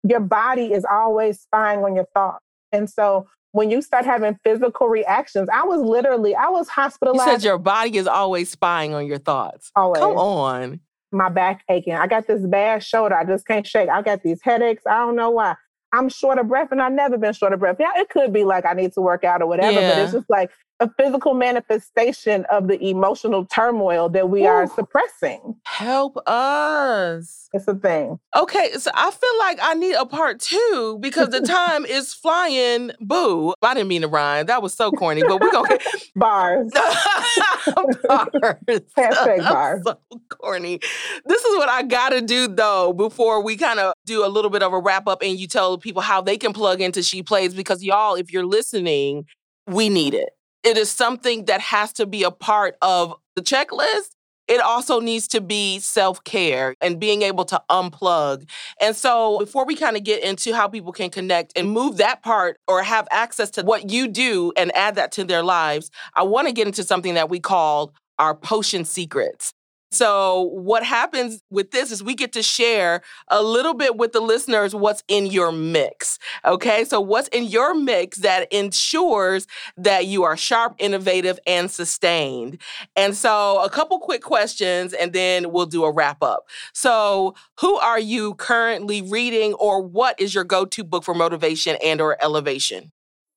Your 0.03 0.21
body 0.21 0.73
is 0.73 0.87
always 0.91 1.41
spying 1.41 1.85
on 1.85 1.95
your 1.95 2.07
thoughts. 2.15 2.45
And 2.73 2.89
so 2.89 3.27
when 3.55 3.71
you 3.71 3.81
start 3.81 4.05
having 4.05 4.37
physical 4.43 4.89
reactions, 4.89 5.49
I 5.49 5.63
was 5.63 5.81
literally, 5.81 6.35
I 6.35 6.49
was 6.49 6.69
hospitalized. 6.69 7.25
You 7.25 7.33
said 7.35 7.45
your 7.45 7.57
body 7.57 7.97
is 7.97 8.09
always 8.09 8.51
spying 8.51 8.95
on 8.95 9.07
your 9.07 9.19
thoughts. 9.19 9.71
Always. 9.77 10.01
Come 10.01 10.17
on. 10.17 10.81
My 11.13 11.29
back 11.29 11.63
aching. 11.71 11.95
I 11.95 12.09
got 12.09 12.27
this 12.27 12.45
bad 12.45 12.83
shoulder. 12.83 13.15
I 13.15 13.25
just 13.25 13.47
can't 13.47 13.65
shake. 13.65 13.89
I 13.89 14.03
got 14.03 14.25
these 14.25 14.41
headaches. 14.43 14.83
I 14.91 14.99
don't 14.99 15.15
know 15.15 15.31
why. 15.31 15.55
I'm 15.93 16.09
short 16.09 16.41
of 16.41 16.49
breath 16.49 16.73
and 16.73 16.83
I've 16.83 16.93
never 16.93 17.17
been 17.17 17.33
short 17.33 17.53
of 17.53 17.61
breath. 17.61 17.77
Yeah, 17.79 17.93
it 17.95 18.09
could 18.09 18.33
be 18.33 18.43
like 18.43 18.67
I 18.67 18.73
need 18.73 18.93
to 18.95 19.01
work 19.01 19.23
out 19.23 19.41
or 19.41 19.47
whatever, 19.47 19.81
yeah. 19.81 19.91
but 19.91 19.99
it's 20.03 20.13
just 20.13 20.29
like 20.29 20.51
a 20.85 20.91
physical 21.03 21.33
manifestation 21.35 22.45
of 22.51 22.69
the 22.69 22.83
emotional 22.85 23.47
turmoil 23.47 24.09
that 24.11 24.29
we 24.29 24.45
Ooh. 24.45 24.49
are 24.49 24.67
suppressing. 24.67 25.55
Help 25.65 26.19
us. 26.27 27.49
It's 27.55 27.67
a 27.67 27.75
thing. 27.75 28.19
Okay, 28.37 28.73
so 28.73 28.91
I 28.95 29.11
feel 29.11 29.39
like 29.39 29.59
I 29.63 29.75
need 29.75 29.95
a 29.95 30.05
part 30.05 30.41
two 30.41 30.99
because 31.01 31.31
the 31.31 31.41
time 31.47 31.87
is 31.87 32.13
flying. 32.13 32.91
Boo. 33.01 33.55
I 33.63 33.73
didn't 33.75 33.89
mean 33.89 34.03
to 34.03 34.09
rhyme. 34.09 34.47
That 34.47 34.63
was 34.63 34.75
so 34.75 34.91
corny, 34.91 35.23
but 35.23 35.41
we're 35.41 35.53
going 35.53 35.71
to. 35.71 35.81
bars. 36.17 36.71
bars. 36.75 37.97
Hashtag 38.97 39.39
bars. 39.39 39.83
So 39.87 39.99
corny. 40.29 40.81
This 41.25 41.45
is 41.45 41.57
what 41.57 41.69
I 41.71 41.83
got 41.83 42.11
to 42.11 42.21
do 42.21 42.47
though 42.49 42.93
before 42.93 43.43
we 43.43 43.57
kind 43.57 43.81
of 43.81 43.95
do 44.05 44.25
a 44.25 44.29
little 44.29 44.51
bit 44.51 44.63
of 44.63 44.73
a 44.75 44.79
wrap 44.79 45.09
up 45.09 45.23
and 45.23 45.39
you 45.39 45.47
tell 45.47 45.79
people 45.79 46.03
how 46.03 46.21
they 46.21 46.37
can 46.37 46.53
plug 46.53 46.83
into 46.83 47.03
She 47.03 47.23
Plays 47.23 47.55
because 47.55 47.83
y'all, 47.83 48.17
if 48.17 48.33
you're 48.33 48.45
listening, 48.45 49.25
we 49.67 49.89
need 49.89 50.13
it. 50.13 50.31
It 50.65 50.79
is 50.79 50.91
something 50.91 51.45
that 51.45 51.61
has 51.61 51.93
to 51.95 52.07
be 52.07 52.23
a 52.23 52.31
part 52.31 52.77
of 52.81 53.15
the 53.37 53.43
checklist. 53.43 54.11
It 54.49 54.61
also 54.61 55.01
needs 55.01 55.29
to 55.29 55.41
be 55.41 55.79
self 55.79 56.23
care 56.25 56.75
and 56.81 56.99
being 56.99 57.23
able 57.23 57.45
to 57.47 57.63
unplug. 57.71 58.49
And 58.81 58.97
so, 58.97 59.39
before 59.39 59.67
we 59.67 59.75
kind 59.75 59.97
of 59.97 60.05
get 60.05 60.23
into 60.23 60.55
how 60.55 60.69
people 60.69 60.93
can 60.93 61.11
connect 61.11 61.53
and 61.57 61.71
move 61.71 61.99
that 61.99 62.23
part 62.23 62.59
or 62.67 62.83
have 62.83 63.07
access 63.11 63.51
to 63.53 63.63
what 63.63 63.91
you 63.91 64.09
do 64.09 64.53
and 64.57 64.75
add 64.77 64.97
that 64.97 65.13
to 65.13 65.25
their 65.25 65.43
lives, 65.43 65.91
I 66.15 66.23
want 66.23 66.49
to 66.49 66.53
get 66.53 66.67
into 66.67 66.83
something 66.83 67.15
that 67.15 67.29
we 67.29 67.41
call 67.41 67.93
our 68.19 68.35
potion 68.35 68.85
secrets. 68.85 69.53
So, 69.95 70.43
what 70.53 70.83
happens 70.83 71.41
with 71.51 71.71
this 71.71 71.93
is 71.93 72.03
we 72.03 72.17
get 72.17 72.33
to 72.33 72.43
share 72.43 73.03
a 73.29 73.43
little 73.43 73.75
bit 73.75 73.97
with 73.97 74.13
the 74.13 74.21
listeners 74.21 74.75
what's 74.75 75.05
in 75.07 75.27
your 75.27 75.53
mix. 75.53 76.19
Okay. 76.45 76.85
So, 76.85 77.01
what's 77.01 77.29
in 77.29 77.45
your 77.45 77.75
mix 77.75 78.19
that 78.19 78.53
ensures 78.53 79.47
that 79.77 80.07
you 80.07 80.25
are 80.25 80.37
sharp, 80.37 80.75
innovative, 80.79 81.39
and 81.47 81.71
sustained? 81.71 82.61
And 82.97 83.17
so, 83.17 83.63
a 83.63 83.71
couple 83.71 84.01
quick 84.01 84.23
questions, 84.23 84.93
and 84.93 85.13
then 85.13 85.53
we'll 85.53 85.67
do 85.67 85.85
a 85.85 85.93
wrap 85.93 86.23
up. 86.23 86.49
So, 86.73 87.37
who 87.61 87.77
are 87.77 88.01
you 88.01 88.35
currently 88.35 89.01
reading, 89.01 89.55
or 89.55 89.81
what 89.81 90.21
is 90.21 90.35
your 90.35 90.45
go 90.45 90.65
to 90.65 90.83
book 90.83 91.05
for 91.05 91.15
motivation 91.15 91.77
and 91.85 92.01
or 92.01 92.17
elevation? 92.21 92.91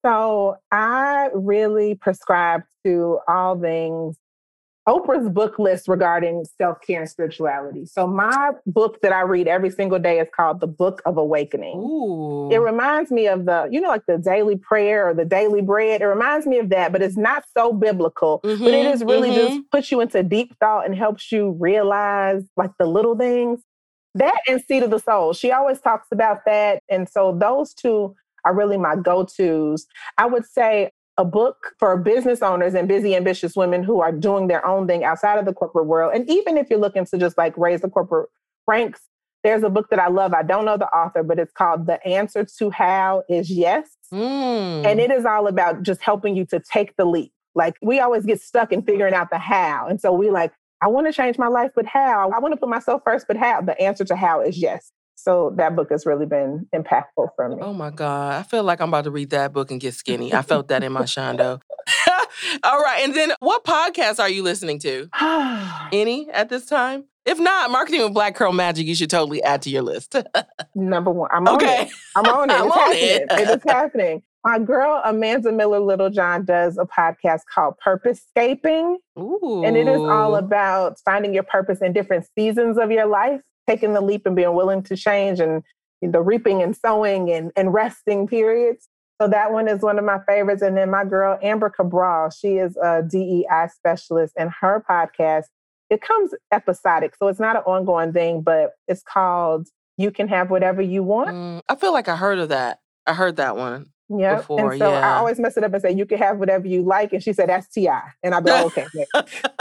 So, 0.04 0.58
I 0.72 1.30
really 1.36 1.94
prescribe 1.94 2.64
to 2.84 3.20
all 3.28 3.60
things 3.60 4.18
Oprah's 4.88 5.28
book 5.30 5.60
list 5.60 5.90
regarding 5.90 6.46
self 6.58 6.80
care 6.82 7.02
and 7.02 7.10
spirituality. 7.10 7.86
So, 7.86 8.08
my 8.08 8.52
book 8.66 9.02
that 9.02 9.12
I 9.12 9.22
read 9.22 9.48
every 9.48 9.70
single 9.70 10.00
day 10.00 10.20
is 10.20 10.28
called 10.34 10.62
The 10.62 10.68
Book 10.68 11.02
of 11.06 11.18
Awakening. 11.18 11.78
Ooh. 11.78 12.50
It 12.52 12.60
reminds 12.60 13.12
me 13.12 13.28
of 13.28 13.46
the, 13.46 13.68
you 13.70 13.82
know, 13.82 13.90
like 13.90 14.06
the 14.08 14.18
daily 14.18 14.56
prayer 14.56 15.10
or 15.10 15.14
the 15.14 15.26
daily 15.26 15.62
bread. 15.62 16.02
It 16.02 16.06
reminds 16.06 16.48
me 16.48 16.60
of 16.60 16.70
that, 16.70 16.94
but 16.94 17.02
it's 17.02 17.18
not 17.18 17.44
so 17.56 17.74
biblical. 17.74 18.40
Mm-hmm, 18.46 18.64
but 18.64 18.74
it 18.74 18.86
is 18.86 19.04
really 19.04 19.30
mm-hmm. 19.30 19.56
just 19.56 19.72
puts 19.72 19.92
you 19.92 20.00
into 20.00 20.24
deep 20.24 20.56
thought 20.60 20.86
and 20.86 20.96
helps 20.96 21.32
you 21.34 21.58
realize 21.60 22.44
like 22.56 22.72
the 22.80 22.86
little 22.86 23.18
things. 23.18 23.60
That 24.16 24.40
and 24.48 24.62
Seat 24.62 24.84
of 24.84 24.90
the 24.90 25.00
Soul. 25.00 25.34
She 25.34 25.52
always 25.52 25.82
talks 25.82 26.08
about 26.12 26.40
that. 26.46 26.82
And 26.90 27.10
so, 27.10 27.38
those 27.38 27.74
two 27.74 28.16
are 28.46 28.56
really 28.56 28.78
my 28.78 28.96
go 28.96 29.26
tos. 29.26 29.86
I 30.18 30.28
would 30.28 30.46
say 30.46 30.92
a 31.18 31.26
book 31.26 31.74
for 31.80 31.98
business 31.98 32.42
owners 32.42 32.74
and 32.76 32.88
busy, 32.88 33.16
ambitious 33.16 33.56
women 33.56 33.84
who 33.84 34.02
are 34.02 34.12
doing 34.12 34.48
their 34.48 34.66
own 34.66 34.88
thing 34.88 35.04
outside 35.04 35.40
of 35.40 35.46
the 35.46 35.54
corporate 35.54 35.88
world. 35.88 36.14
And 36.14 36.30
even 36.30 36.58
if 36.58 36.70
you're 36.70 36.80
looking 36.80 37.06
to 37.06 37.18
just 37.18 37.38
like 37.38 37.58
raise 37.58 37.82
the 37.82 37.90
corporate 37.90 38.30
ranks, 38.68 39.02
there's 39.44 39.64
a 39.64 39.70
book 39.70 39.90
that 39.90 40.00
I 40.00 40.08
love. 40.08 40.34
I 40.34 40.44
don't 40.44 40.66
know 40.66 40.78
the 40.78 40.88
author, 40.88 41.24
but 41.24 41.40
it's 41.40 41.52
called 41.52 41.88
The 41.88 42.06
Answer 42.06 42.46
to 42.60 42.70
How 42.70 43.24
is 43.30 43.50
Yes. 43.50 43.90
Mm. 44.14 44.86
And 44.86 45.00
it 45.00 45.12
is 45.12 45.26
all 45.26 45.48
about 45.48 45.84
just 45.84 46.02
helping 46.02 46.36
you 46.36 46.46
to 46.48 46.60
take 46.60 46.96
the 46.98 47.06
leap. 47.06 47.32
Like 47.56 47.76
we 47.82 48.00
always 48.00 48.26
get 48.26 48.42
stuck 48.42 48.72
in 48.72 48.84
figuring 48.84 49.14
out 49.14 49.30
the 49.32 49.38
how. 49.38 49.88
And 49.88 50.00
so 50.00 50.12
we 50.12 50.30
like, 50.30 50.54
I 50.82 50.88
want 50.88 51.08
to 51.08 51.14
change 51.14 51.40
my 51.40 51.48
life, 51.48 51.72
but 51.76 51.86
how? 51.88 52.30
I 52.30 52.40
want 52.40 52.54
to 52.54 52.60
put 52.60 52.70
myself 52.70 53.02
first, 53.04 53.26
but 53.28 53.36
how? 53.36 53.62
The 53.62 53.80
answer 53.82 54.06
to 54.06 54.16
how 54.16 54.42
is 54.42 54.58
yes. 54.58 54.92
So 55.20 55.52
that 55.58 55.76
book 55.76 55.90
has 55.90 56.06
really 56.06 56.28
been 56.28 56.68
impactful 56.74 57.30
for 57.36 57.50
me. 57.50 57.58
Oh 57.60 57.74
my 57.74 57.90
God. 57.90 58.36
I 58.36 58.44
feel 58.44 58.64
like 58.64 58.80
I'm 58.80 58.90
about 58.90 59.06
to 59.06 59.12
read 59.12 59.32
that 59.32 59.52
book 59.52 59.72
and 59.72 59.82
get 59.82 59.96
skinny. 59.96 60.32
I 60.32 60.44
felt 60.44 60.68
that 60.68 60.84
in 60.84 60.92
my 60.92 61.02
shondo. 61.02 61.60
All 62.64 62.80
right. 62.80 63.02
And 63.04 63.16
then 63.16 63.34
what 63.40 63.64
podcast 63.64 64.20
are 64.20 64.30
you 64.30 64.44
listening 64.44 64.78
to? 64.80 65.10
Any 65.92 66.30
at 66.30 66.50
this 66.50 66.68
time? 66.68 67.06
If 67.26 67.40
not, 67.40 67.72
Marketing 67.72 68.04
with 68.04 68.14
Black 68.14 68.38
Girl 68.38 68.54
Magic, 68.54 68.86
you 68.86 68.94
should 68.94 69.10
totally 69.10 69.42
add 69.42 69.64
to 69.64 69.72
your 69.72 69.82
list. 69.82 70.16
Number 70.76 71.12
one. 71.12 71.30
I'm 71.34 71.48
okay. 71.48 71.90
on 72.16 72.22
it. 72.22 72.24
I'm 72.24 72.26
on 72.26 72.50
it. 72.52 72.54
I'm 72.54 72.68
it's 72.68 72.72
on 72.72 72.80
happening. 72.80 73.04
it. 73.04 73.32
it 73.32 73.58
is 73.58 73.64
happening. 73.72 74.24
My 74.46 74.60
girl 74.60 75.02
Amanda 75.04 75.52
Miller 75.52 75.80
Littlejohn 75.80 76.46
does 76.46 76.78
a 76.78 76.86
podcast 76.86 77.42
called 77.54 77.78
Purpose 77.80 78.22
Scaping. 78.30 79.00
And 79.16 79.76
it 79.76 79.88
is 79.88 80.00
all 80.00 80.36
about 80.36 81.00
finding 81.04 81.34
your 81.34 81.44
purpose 81.44 81.82
in 81.82 81.92
different 81.92 82.28
seasons 82.38 82.78
of 82.78 82.92
your 82.92 83.08
life 83.08 83.42
taking 83.68 83.94
the 83.94 84.02
leap 84.02 84.26
and 84.26 84.36
being 84.36 84.54
willing 84.54 84.84
to 84.84 84.96
change 84.96 85.40
and 85.40 85.64
the 86.02 86.22
reaping 86.22 86.62
and 86.62 86.76
sowing 86.76 87.32
and, 87.32 87.52
and 87.56 87.74
resting 87.74 88.28
periods. 88.28 88.88
So 89.20 89.28
that 89.28 89.52
one 89.52 89.68
is 89.68 89.82
one 89.82 89.98
of 89.98 90.06
my 90.06 90.20
favorites. 90.28 90.62
And 90.62 90.78
then 90.78 90.92
my 90.92 91.04
girl, 91.04 91.40
Amber 91.42 91.70
Cabral, 91.70 92.30
she 92.30 92.58
is 92.58 92.78
a 92.78 93.02
DEI 93.02 93.68
specialist 93.76 94.34
and 94.38 94.52
her 94.62 94.84
podcast, 94.88 95.46
it 95.90 96.02
comes 96.02 96.34
episodic. 96.52 97.16
So 97.16 97.28
it's 97.28 97.40
not 97.40 97.56
an 97.56 97.64
ongoing 97.64 98.14
thing, 98.14 98.42
but 98.42 98.74
it's 98.88 99.02
called 99.02 99.68
You 99.98 100.12
Can 100.12 100.28
Have 100.28 100.52
Whatever 100.52 100.82
You 100.82 101.02
Want. 101.02 101.30
Mm, 101.30 101.62
I 101.68 101.76
feel 101.76 101.94
like 101.94 102.08
I 102.08 102.16
heard 102.16 102.38
of 102.40 102.50
that. 102.50 102.80
I 103.08 103.14
heard 103.14 103.38
that 103.38 103.58
one. 103.58 103.88
Yeah. 104.10 104.42
And 104.50 104.80
so 104.80 104.92
yeah. 104.92 105.16
I 105.16 105.18
always 105.18 105.40
mess 105.40 105.58
it 105.58 105.64
up 105.64 105.74
and 105.74 105.82
say, 105.82 105.92
you 105.92 106.06
can 106.06 106.18
have 106.18 106.38
whatever 106.38 106.66
you 106.68 106.82
like. 106.82 107.12
And 107.12 107.22
she 107.22 107.34
said, 107.34 107.50
that's 107.50 107.68
T.I. 107.68 108.02
And 108.24 108.34
I'll 108.34 108.42
be 108.42 108.52
like, 108.52 108.66
okay. 108.66 108.86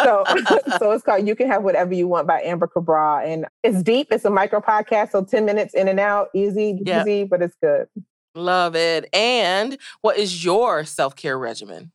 so, 0.00 0.24
so 0.78 0.92
it's 0.92 1.02
called 1.02 1.26
You 1.26 1.34
Can 1.34 1.48
Have 1.48 1.64
Whatever 1.64 1.94
You 1.94 2.06
Want 2.06 2.28
by 2.28 2.40
Amber 2.42 2.68
Cabral. 2.68 3.26
And 3.26 3.46
it's 3.64 3.82
deep. 3.82 4.08
It's 4.10 4.24
a 4.24 4.30
micro 4.30 4.60
podcast. 4.60 5.10
So 5.10 5.24
10 5.24 5.44
minutes 5.44 5.74
in 5.74 5.88
and 5.88 5.98
out, 5.98 6.28
easy, 6.34 6.80
easy, 6.86 7.24
but 7.24 7.42
it's 7.42 7.56
good. 7.60 7.88
Love 8.36 8.76
it. 8.76 9.08
And 9.12 9.78
what 10.02 10.16
is 10.16 10.44
your 10.44 10.84
self 10.84 11.16
care 11.16 11.38
regimen? 11.38 11.90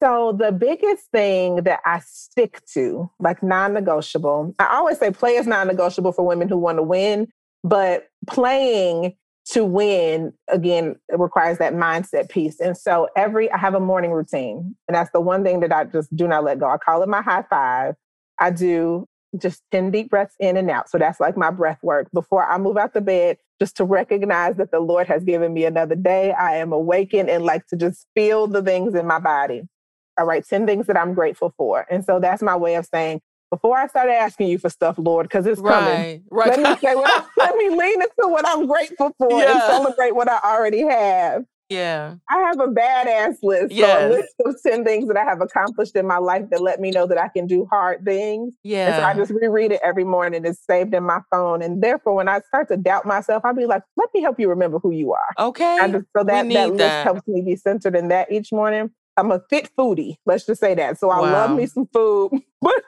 So 0.00 0.36
the 0.38 0.52
biggest 0.52 1.10
thing 1.10 1.56
that 1.64 1.80
I 1.84 2.00
stick 2.06 2.64
to, 2.74 3.10
like 3.18 3.42
non-negotiable, 3.42 4.54
I 4.60 4.76
always 4.76 4.98
say 4.98 5.10
play 5.10 5.32
is 5.32 5.46
non-negotiable 5.48 6.12
for 6.12 6.24
women 6.24 6.48
who 6.48 6.56
want 6.56 6.78
to 6.78 6.84
win, 6.84 7.26
but 7.64 8.08
playing 8.28 9.16
to 9.50 9.64
win 9.64 10.32
again 10.48 10.96
it 11.08 11.18
requires 11.18 11.58
that 11.58 11.72
mindset 11.74 12.28
piece. 12.28 12.60
And 12.60 12.76
so 12.76 13.08
every 13.16 13.50
i 13.50 13.58
have 13.58 13.74
a 13.74 13.80
morning 13.80 14.10
routine 14.12 14.76
and 14.86 14.94
that's 14.94 15.10
the 15.12 15.20
one 15.20 15.42
thing 15.44 15.60
that 15.60 15.72
i 15.72 15.84
just 15.84 16.14
do 16.14 16.28
not 16.28 16.44
let 16.44 16.58
go. 16.58 16.68
I 16.68 16.76
call 16.78 17.02
it 17.02 17.08
my 17.08 17.22
high 17.22 17.44
five. 17.48 17.94
I 18.38 18.50
do 18.50 19.06
just 19.38 19.62
10 19.72 19.90
deep 19.90 20.10
breaths 20.10 20.34
in 20.40 20.56
and 20.56 20.70
out. 20.70 20.88
So 20.88 20.96
that's 20.96 21.20
like 21.20 21.36
my 21.36 21.50
breath 21.50 21.78
work. 21.82 22.08
Before 22.12 22.46
i 22.46 22.58
move 22.58 22.76
out 22.76 22.94
the 22.94 23.00
bed 23.00 23.38
just 23.60 23.76
to 23.78 23.84
recognize 23.84 24.56
that 24.56 24.70
the 24.70 24.80
lord 24.80 25.06
has 25.08 25.24
given 25.24 25.52
me 25.52 25.64
another 25.64 25.96
day 25.96 26.32
i 26.32 26.56
am 26.56 26.72
awakened 26.72 27.28
and 27.28 27.44
like 27.44 27.66
to 27.66 27.76
just 27.76 28.06
feel 28.14 28.46
the 28.46 28.62
things 28.62 28.94
in 28.94 29.06
my 29.06 29.18
body. 29.18 29.62
I 30.18 30.22
write 30.22 30.46
10 30.46 30.66
things 30.66 30.86
that 30.86 30.98
i'm 30.98 31.14
grateful 31.14 31.54
for. 31.56 31.86
And 31.90 32.04
so 32.04 32.20
that's 32.20 32.42
my 32.42 32.56
way 32.56 32.74
of 32.74 32.86
saying 32.86 33.20
before 33.50 33.76
I 33.78 33.86
start 33.86 34.08
asking 34.08 34.48
you 34.48 34.58
for 34.58 34.70
stuff, 34.70 34.96
Lord, 34.98 35.24
because 35.24 35.46
it's 35.46 35.60
coming. 35.60 36.24
Right, 36.30 36.58
Let 36.58 36.58
me 36.58 36.76
say, 36.88 36.94
what, 36.94 37.26
let 37.36 37.56
me 37.56 37.70
lean 37.70 38.02
into 38.02 38.28
what 38.28 38.46
I'm 38.46 38.66
grateful 38.66 39.12
for 39.18 39.30
yeah. 39.30 39.52
and 39.52 39.60
celebrate 39.62 40.14
what 40.14 40.28
I 40.28 40.38
already 40.44 40.86
have. 40.86 41.44
Yeah. 41.68 42.14
I 42.30 42.38
have 42.38 42.60
a 42.60 42.68
badass 42.68 43.36
list. 43.42 43.72
Yes. 43.72 44.00
So 44.00 44.08
a 44.08 44.10
list 44.10 44.34
of 44.44 44.62
10 44.62 44.84
things 44.84 45.08
that 45.08 45.16
I 45.16 45.24
have 45.24 45.40
accomplished 45.40 45.96
in 45.96 46.06
my 46.06 46.18
life 46.18 46.44
that 46.50 46.62
let 46.62 46.80
me 46.80 46.90
know 46.90 47.06
that 47.06 47.18
I 47.18 47.28
can 47.28 47.46
do 47.46 47.66
hard 47.70 48.04
things. 48.04 48.54
Yeah. 48.62 48.86
And 48.86 48.96
so 48.96 49.02
I 49.04 49.14
just 49.14 49.30
reread 49.30 49.72
it 49.72 49.80
every 49.84 50.04
morning. 50.04 50.44
It's 50.44 50.64
saved 50.64 50.94
in 50.94 51.04
my 51.04 51.20
phone. 51.30 51.60
And 51.62 51.82
therefore, 51.82 52.14
when 52.14 52.28
I 52.28 52.40
start 52.48 52.68
to 52.68 52.76
doubt 52.76 53.04
myself, 53.04 53.44
I'll 53.44 53.54
be 53.54 53.66
like, 53.66 53.82
let 53.96 54.08
me 54.14 54.22
help 54.22 54.40
you 54.40 54.48
remember 54.48 54.78
who 54.78 54.92
you 54.92 55.12
are. 55.12 55.48
Okay. 55.48 55.76
Just, 55.90 56.06
so 56.16 56.24
that, 56.24 56.48
that 56.48 56.70
list 56.70 56.78
that. 56.78 57.04
helps 57.04 57.26
me 57.28 57.42
be 57.42 57.56
centered 57.56 57.96
in 57.96 58.08
that 58.08 58.32
each 58.32 58.50
morning. 58.50 58.90
I'm 59.18 59.32
a 59.32 59.40
fit 59.50 59.68
foodie. 59.76 60.16
Let's 60.24 60.46
just 60.46 60.60
say 60.60 60.74
that. 60.76 60.98
So 60.98 61.10
I 61.10 61.20
wow. 61.20 61.32
love 61.32 61.56
me 61.56 61.66
some 61.66 61.88
food, 61.92 62.30
but 62.62 62.82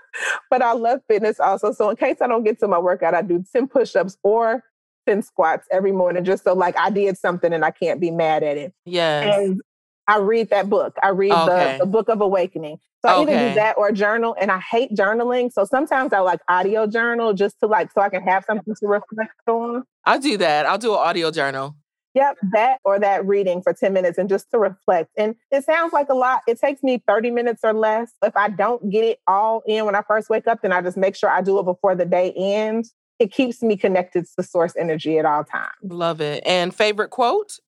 but 0.50 0.62
I 0.62 0.72
love 0.72 1.00
fitness 1.08 1.40
also. 1.40 1.72
So 1.72 1.90
in 1.90 1.96
case 1.96 2.16
I 2.20 2.26
don't 2.26 2.44
get 2.44 2.58
to 2.60 2.68
my 2.68 2.78
workout, 2.78 3.14
I 3.14 3.22
do 3.22 3.44
10 3.52 3.68
push-ups 3.68 4.16
or 4.22 4.62
10 5.06 5.22
squats 5.22 5.66
every 5.70 5.92
morning, 5.92 6.24
just 6.24 6.44
so 6.44 6.52
like 6.54 6.76
I 6.78 6.90
did 6.90 7.16
something 7.16 7.52
and 7.52 7.64
I 7.64 7.70
can't 7.70 8.00
be 8.00 8.10
mad 8.10 8.42
at 8.42 8.56
it. 8.56 8.72
Yes. 8.84 9.38
And 9.38 9.60
I 10.06 10.18
read 10.18 10.50
that 10.50 10.68
book. 10.68 10.96
I 11.02 11.10
read 11.10 11.32
okay. 11.32 11.78
the, 11.78 11.84
the 11.84 11.90
book 11.90 12.08
of 12.08 12.20
awakening. 12.20 12.78
So 13.02 13.08
I 13.08 13.16
okay. 13.18 13.32
either 13.32 13.48
do 13.50 13.54
that 13.54 13.78
or 13.78 13.92
journal. 13.92 14.36
And 14.40 14.50
I 14.50 14.58
hate 14.58 14.92
journaling. 14.92 15.52
So 15.52 15.64
sometimes 15.64 16.12
I 16.12 16.18
like 16.18 16.40
audio 16.48 16.86
journal 16.86 17.32
just 17.32 17.60
to 17.60 17.66
like 17.66 17.92
so 17.92 18.00
I 18.00 18.08
can 18.08 18.22
have 18.22 18.44
something 18.44 18.74
to 18.74 18.86
reflect 18.86 19.32
on. 19.46 19.84
I'll 20.04 20.20
do 20.20 20.36
that. 20.38 20.66
I'll 20.66 20.78
do 20.78 20.92
an 20.92 20.98
audio 20.98 21.30
journal. 21.30 21.76
Yep, 22.14 22.38
that 22.52 22.78
or 22.84 22.98
that 22.98 23.24
reading 23.26 23.62
for 23.62 23.72
10 23.72 23.92
minutes 23.92 24.18
and 24.18 24.28
just 24.28 24.50
to 24.50 24.58
reflect. 24.58 25.10
And 25.16 25.36
it 25.50 25.64
sounds 25.64 25.92
like 25.92 26.08
a 26.08 26.14
lot. 26.14 26.40
It 26.48 26.58
takes 26.60 26.82
me 26.82 27.02
30 27.06 27.30
minutes 27.30 27.60
or 27.62 27.72
less. 27.72 28.12
If 28.22 28.36
I 28.36 28.48
don't 28.48 28.90
get 28.90 29.04
it 29.04 29.20
all 29.28 29.62
in 29.66 29.84
when 29.84 29.94
I 29.94 30.02
first 30.02 30.28
wake 30.28 30.46
up, 30.48 30.62
then 30.62 30.72
I 30.72 30.80
just 30.82 30.96
make 30.96 31.14
sure 31.14 31.30
I 31.30 31.40
do 31.40 31.58
it 31.60 31.64
before 31.64 31.94
the 31.94 32.04
day 32.04 32.32
ends. 32.36 32.92
it 33.20 33.30
keeps 33.32 33.62
me 33.62 33.76
connected 33.76 34.26
to 34.36 34.42
source 34.42 34.74
energy 34.76 35.18
at 35.18 35.24
all 35.24 35.44
times. 35.44 35.70
Love 35.82 36.20
it. 36.20 36.42
And 36.46 36.74
favorite 36.74 37.10
quote? 37.10 37.58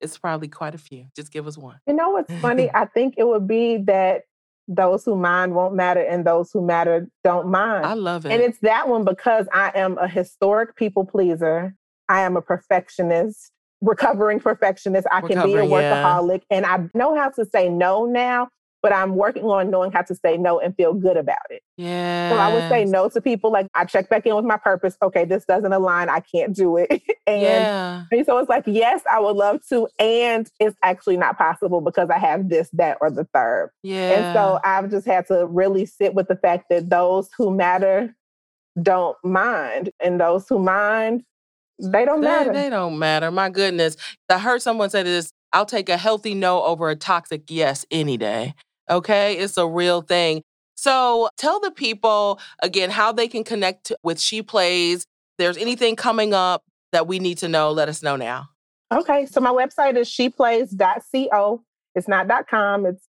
It's 0.00 0.16
probably 0.16 0.48
quite 0.48 0.74
a 0.74 0.78
few. 0.78 1.06
Just 1.16 1.32
give 1.32 1.46
us 1.46 1.58
one. 1.58 1.80
You 1.86 1.94
know 1.94 2.10
what's 2.10 2.32
funny? 2.40 2.70
I 2.74 2.84
think 2.86 3.14
it 3.18 3.26
would 3.26 3.48
be 3.48 3.78
that 3.78 4.22
those 4.68 5.04
who 5.04 5.16
mind 5.16 5.54
won't 5.54 5.74
matter 5.74 6.00
and 6.00 6.24
those 6.24 6.50
who 6.52 6.60
matter 6.64 7.08
don't 7.24 7.48
mind. 7.50 7.84
I 7.86 7.94
love 7.94 8.26
it. 8.26 8.32
And 8.32 8.42
it's 8.42 8.58
that 8.60 8.88
one 8.88 9.04
because 9.04 9.46
I 9.52 9.72
am 9.74 9.96
a 9.98 10.08
historic 10.08 10.76
people 10.76 11.04
pleaser. 11.04 11.74
I 12.08 12.20
am 12.22 12.36
a 12.36 12.42
perfectionist, 12.42 13.50
recovering 13.86 14.40
perfectionist. 14.40 15.06
I 15.10 15.20
can 15.20 15.42
be 15.44 15.54
a 15.54 15.62
workaholic 15.62 16.42
yeah. 16.50 16.56
and 16.56 16.66
I 16.66 16.88
know 16.94 17.14
how 17.14 17.30
to 17.30 17.44
say 17.46 17.68
no 17.68 18.04
now 18.04 18.48
but 18.86 18.92
I'm 18.92 19.16
working 19.16 19.42
on 19.46 19.68
knowing 19.68 19.90
how 19.90 20.02
to 20.02 20.14
say 20.14 20.36
no 20.36 20.60
and 20.60 20.72
feel 20.76 20.94
good 20.94 21.16
about 21.16 21.38
it. 21.50 21.60
Yeah. 21.76 22.30
So 22.30 22.36
I 22.36 22.54
would 22.54 22.68
say 22.68 22.84
no 22.84 23.08
to 23.08 23.20
people. 23.20 23.50
Like 23.50 23.66
I 23.74 23.84
check 23.84 24.08
back 24.08 24.24
in 24.26 24.36
with 24.36 24.44
my 24.44 24.58
purpose. 24.58 24.96
Okay, 25.02 25.24
this 25.24 25.44
doesn't 25.44 25.72
align. 25.72 26.08
I 26.08 26.20
can't 26.20 26.54
do 26.54 26.76
it. 26.76 26.90
and, 27.26 27.42
yeah. 27.42 28.04
and 28.12 28.24
so 28.24 28.38
it's 28.38 28.48
like, 28.48 28.62
yes, 28.66 29.02
I 29.10 29.18
would 29.18 29.34
love 29.34 29.58
to. 29.70 29.88
And 29.98 30.48
it's 30.60 30.76
actually 30.84 31.16
not 31.16 31.36
possible 31.36 31.80
because 31.80 32.10
I 32.10 32.18
have 32.18 32.48
this, 32.48 32.70
that, 32.74 32.98
or 33.00 33.10
the 33.10 33.24
third. 33.34 33.72
Yeah. 33.82 34.10
And 34.10 34.34
so 34.36 34.60
I've 34.62 34.88
just 34.88 35.04
had 35.04 35.26
to 35.26 35.46
really 35.46 35.84
sit 35.84 36.14
with 36.14 36.28
the 36.28 36.36
fact 36.36 36.66
that 36.70 36.88
those 36.88 37.28
who 37.36 37.52
matter 37.52 38.14
don't 38.80 39.16
mind. 39.24 39.90
And 39.98 40.20
those 40.20 40.46
who 40.48 40.60
mind, 40.60 41.24
they 41.78 42.04
don't 42.04 42.20
they, 42.20 42.26
matter. 42.26 42.52
They 42.52 42.70
don't 42.70 42.98
matter. 42.98 43.30
My 43.30 43.50
goodness. 43.50 43.96
I 44.28 44.38
heard 44.38 44.62
someone 44.62 44.90
say 44.90 45.02
this 45.02 45.30
I'll 45.52 45.66
take 45.66 45.88
a 45.88 45.96
healthy 45.96 46.34
no 46.34 46.62
over 46.64 46.90
a 46.90 46.96
toxic 46.96 47.44
yes 47.48 47.86
any 47.90 48.16
day. 48.16 48.54
Okay, 48.90 49.36
it's 49.38 49.56
a 49.56 49.66
real 49.66 50.02
thing. 50.02 50.42
So 50.76 51.28
tell 51.38 51.60
the 51.60 51.70
people 51.70 52.38
again 52.62 52.90
how 52.90 53.12
they 53.12 53.28
can 53.28 53.44
connect 53.44 53.92
with 54.02 54.20
She 54.20 54.42
Plays. 54.42 55.00
If 55.00 55.38
there's 55.38 55.56
anything 55.56 55.96
coming 55.96 56.34
up 56.34 56.62
that 56.92 57.06
we 57.06 57.18
need 57.18 57.38
to 57.38 57.48
know, 57.48 57.72
let 57.72 57.88
us 57.88 58.02
know 58.02 58.16
now. 58.16 58.50
Okay, 58.92 59.26
so 59.26 59.40
my 59.40 59.50
website 59.50 59.96
is 59.96 60.08
sheplays.co. 60.08 61.62
It's 61.94 62.08
not 62.08 62.28
.com, 62.48 62.86
it's 62.86 63.08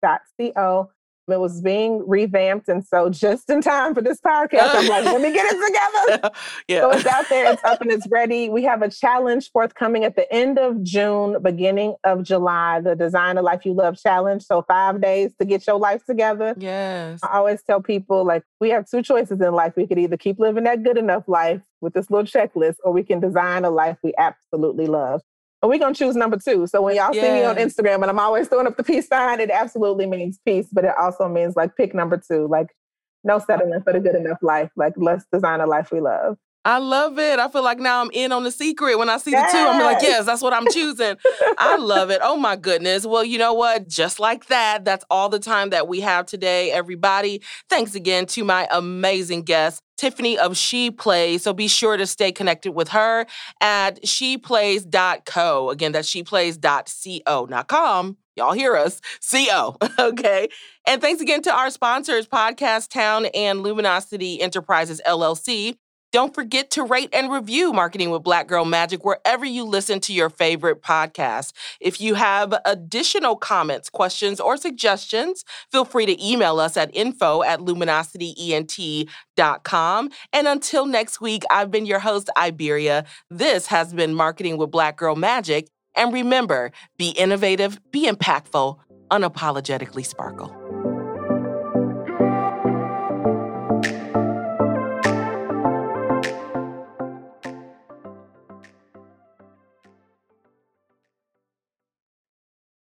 .co. 0.54 0.90
It 1.28 1.38
was 1.38 1.60
being 1.60 2.02
revamped. 2.06 2.68
And 2.68 2.84
so 2.84 3.08
just 3.08 3.48
in 3.48 3.60
time 3.60 3.94
for 3.94 4.02
this 4.02 4.20
podcast, 4.20 4.74
I'm 4.74 4.88
like, 4.88 5.04
let 5.04 5.20
me 5.20 5.32
get 5.32 5.46
it 5.48 5.66
together. 5.66 6.30
yeah. 6.68 6.80
So 6.80 6.90
it's 6.90 7.06
out 7.06 7.28
there, 7.28 7.52
it's 7.52 7.62
up 7.64 7.80
and 7.80 7.90
it's 7.90 8.06
ready. 8.10 8.48
We 8.48 8.64
have 8.64 8.82
a 8.82 8.90
challenge 8.90 9.50
forthcoming 9.52 10.04
at 10.04 10.16
the 10.16 10.30
end 10.32 10.58
of 10.58 10.82
June, 10.82 11.40
beginning 11.40 11.94
of 12.04 12.24
July, 12.24 12.80
the 12.80 12.96
Design 12.96 13.38
a 13.38 13.42
Life 13.42 13.64
You 13.64 13.72
Love 13.72 13.96
Challenge. 13.96 14.42
So 14.42 14.62
five 14.62 15.00
days 15.00 15.32
to 15.38 15.44
get 15.44 15.66
your 15.66 15.78
life 15.78 16.04
together. 16.04 16.54
Yes. 16.58 17.20
I 17.22 17.38
always 17.38 17.62
tell 17.62 17.80
people 17.80 18.24
like 18.24 18.42
we 18.60 18.70
have 18.70 18.88
two 18.88 19.02
choices 19.02 19.40
in 19.40 19.52
life. 19.52 19.74
We 19.76 19.86
could 19.86 19.98
either 19.98 20.16
keep 20.16 20.38
living 20.38 20.64
that 20.64 20.82
good 20.82 20.98
enough 20.98 21.24
life 21.28 21.62
with 21.80 21.94
this 21.94 22.10
little 22.10 22.26
checklist, 22.26 22.76
or 22.84 22.92
we 22.92 23.02
can 23.02 23.20
design 23.20 23.64
a 23.64 23.70
life 23.70 23.98
we 24.02 24.12
absolutely 24.18 24.86
love. 24.86 25.20
We're 25.62 25.78
gonna 25.78 25.94
choose 25.94 26.16
number 26.16 26.36
two. 26.38 26.66
So 26.66 26.82
when 26.82 26.96
y'all 26.96 27.12
see 27.12 27.20
me 27.20 27.44
on 27.44 27.56
Instagram 27.56 27.96
and 27.96 28.06
I'm 28.06 28.18
always 28.18 28.48
throwing 28.48 28.66
up 28.66 28.76
the 28.76 28.82
peace 28.82 29.06
sign, 29.06 29.38
it 29.38 29.50
absolutely 29.50 30.06
means 30.06 30.40
peace, 30.44 30.68
but 30.72 30.84
it 30.84 30.92
also 30.98 31.28
means 31.28 31.54
like 31.54 31.76
pick 31.76 31.94
number 31.94 32.16
two. 32.16 32.48
Like 32.48 32.74
no 33.22 33.38
settling 33.38 33.80
for 33.82 33.92
the 33.92 34.00
good 34.00 34.16
enough 34.16 34.38
life. 34.42 34.70
Like 34.76 34.94
let's 34.96 35.24
design 35.32 35.60
a 35.60 35.66
life 35.66 35.92
we 35.92 36.00
love. 36.00 36.36
I 36.64 36.78
love 36.78 37.18
it. 37.18 37.38
I 37.38 37.48
feel 37.48 37.64
like 37.64 37.80
now 37.80 38.00
I'm 38.00 38.10
in 38.12 38.30
on 38.30 38.44
the 38.44 38.52
secret. 38.52 38.96
When 38.96 39.08
I 39.08 39.18
see 39.18 39.32
yes. 39.32 39.50
the 39.52 39.58
two, 39.58 39.64
I'm 39.64 39.82
like, 39.82 40.02
yes, 40.02 40.24
that's 40.26 40.42
what 40.42 40.52
I'm 40.52 40.66
choosing. 40.70 41.16
I 41.58 41.76
love 41.76 42.10
it. 42.10 42.20
Oh 42.22 42.36
my 42.36 42.54
goodness. 42.56 43.04
Well, 43.04 43.24
you 43.24 43.38
know 43.38 43.52
what? 43.52 43.88
Just 43.88 44.20
like 44.20 44.46
that, 44.46 44.84
that's 44.84 45.04
all 45.10 45.28
the 45.28 45.40
time 45.40 45.70
that 45.70 45.88
we 45.88 46.00
have 46.00 46.26
today, 46.26 46.70
everybody. 46.70 47.42
Thanks 47.68 47.94
again 47.94 48.26
to 48.26 48.44
my 48.44 48.68
amazing 48.70 49.42
guest, 49.42 49.82
Tiffany 49.96 50.38
of 50.38 50.56
She 50.56 50.90
Plays. 50.90 51.42
So 51.42 51.52
be 51.52 51.66
sure 51.66 51.96
to 51.96 52.06
stay 52.06 52.30
connected 52.30 52.72
with 52.72 52.88
her 52.88 53.26
at 53.60 54.00
sheplays.co. 54.02 55.70
Again, 55.70 55.92
that's 55.92 56.08
sheplays.co, 56.08 57.46
not 57.46 57.68
com. 57.68 58.16
Y'all 58.34 58.52
hear 58.52 58.76
us. 58.76 59.00
CO. 59.30 59.76
Okay. 59.98 60.48
And 60.86 61.00
thanks 61.00 61.20
again 61.20 61.42
to 61.42 61.52
our 61.52 61.70
sponsors, 61.70 62.26
Podcast 62.26 62.88
Town 62.88 63.26
and 63.26 63.62
Luminosity 63.62 64.40
Enterprises 64.40 65.00
LLC. 65.06 65.76
Don't 66.12 66.32
forget 66.34 66.70
to 66.72 66.84
rate 66.84 67.08
and 67.14 67.32
review 67.32 67.72
Marketing 67.72 68.10
with 68.10 68.22
Black 68.22 68.46
Girl 68.46 68.66
Magic 68.66 69.02
wherever 69.02 69.46
you 69.46 69.64
listen 69.64 69.98
to 70.00 70.12
your 70.12 70.28
favorite 70.28 70.82
podcast. 70.82 71.54
If 71.80 72.02
you 72.02 72.12
have 72.14 72.52
additional 72.66 73.34
comments, 73.34 73.88
questions, 73.88 74.38
or 74.38 74.58
suggestions, 74.58 75.42
feel 75.70 75.86
free 75.86 76.04
to 76.04 76.22
email 76.22 76.60
us 76.60 76.76
at 76.76 76.94
info 76.94 77.42
at 77.42 77.60
luminosityent.com. 77.60 80.10
And 80.34 80.46
until 80.46 80.84
next 80.84 81.22
week, 81.22 81.44
I've 81.50 81.70
been 81.70 81.86
your 81.86 82.00
host, 82.00 82.28
Iberia. 82.36 83.06
This 83.30 83.68
has 83.68 83.94
been 83.94 84.14
Marketing 84.14 84.58
with 84.58 84.70
Black 84.70 84.98
Girl 84.98 85.16
Magic. 85.16 85.68
And 85.96 86.12
remember, 86.12 86.72
be 86.98 87.08
innovative, 87.10 87.78
be 87.90 88.06
impactful, 88.06 88.76
unapologetically 89.10 90.04
sparkle. 90.04 90.91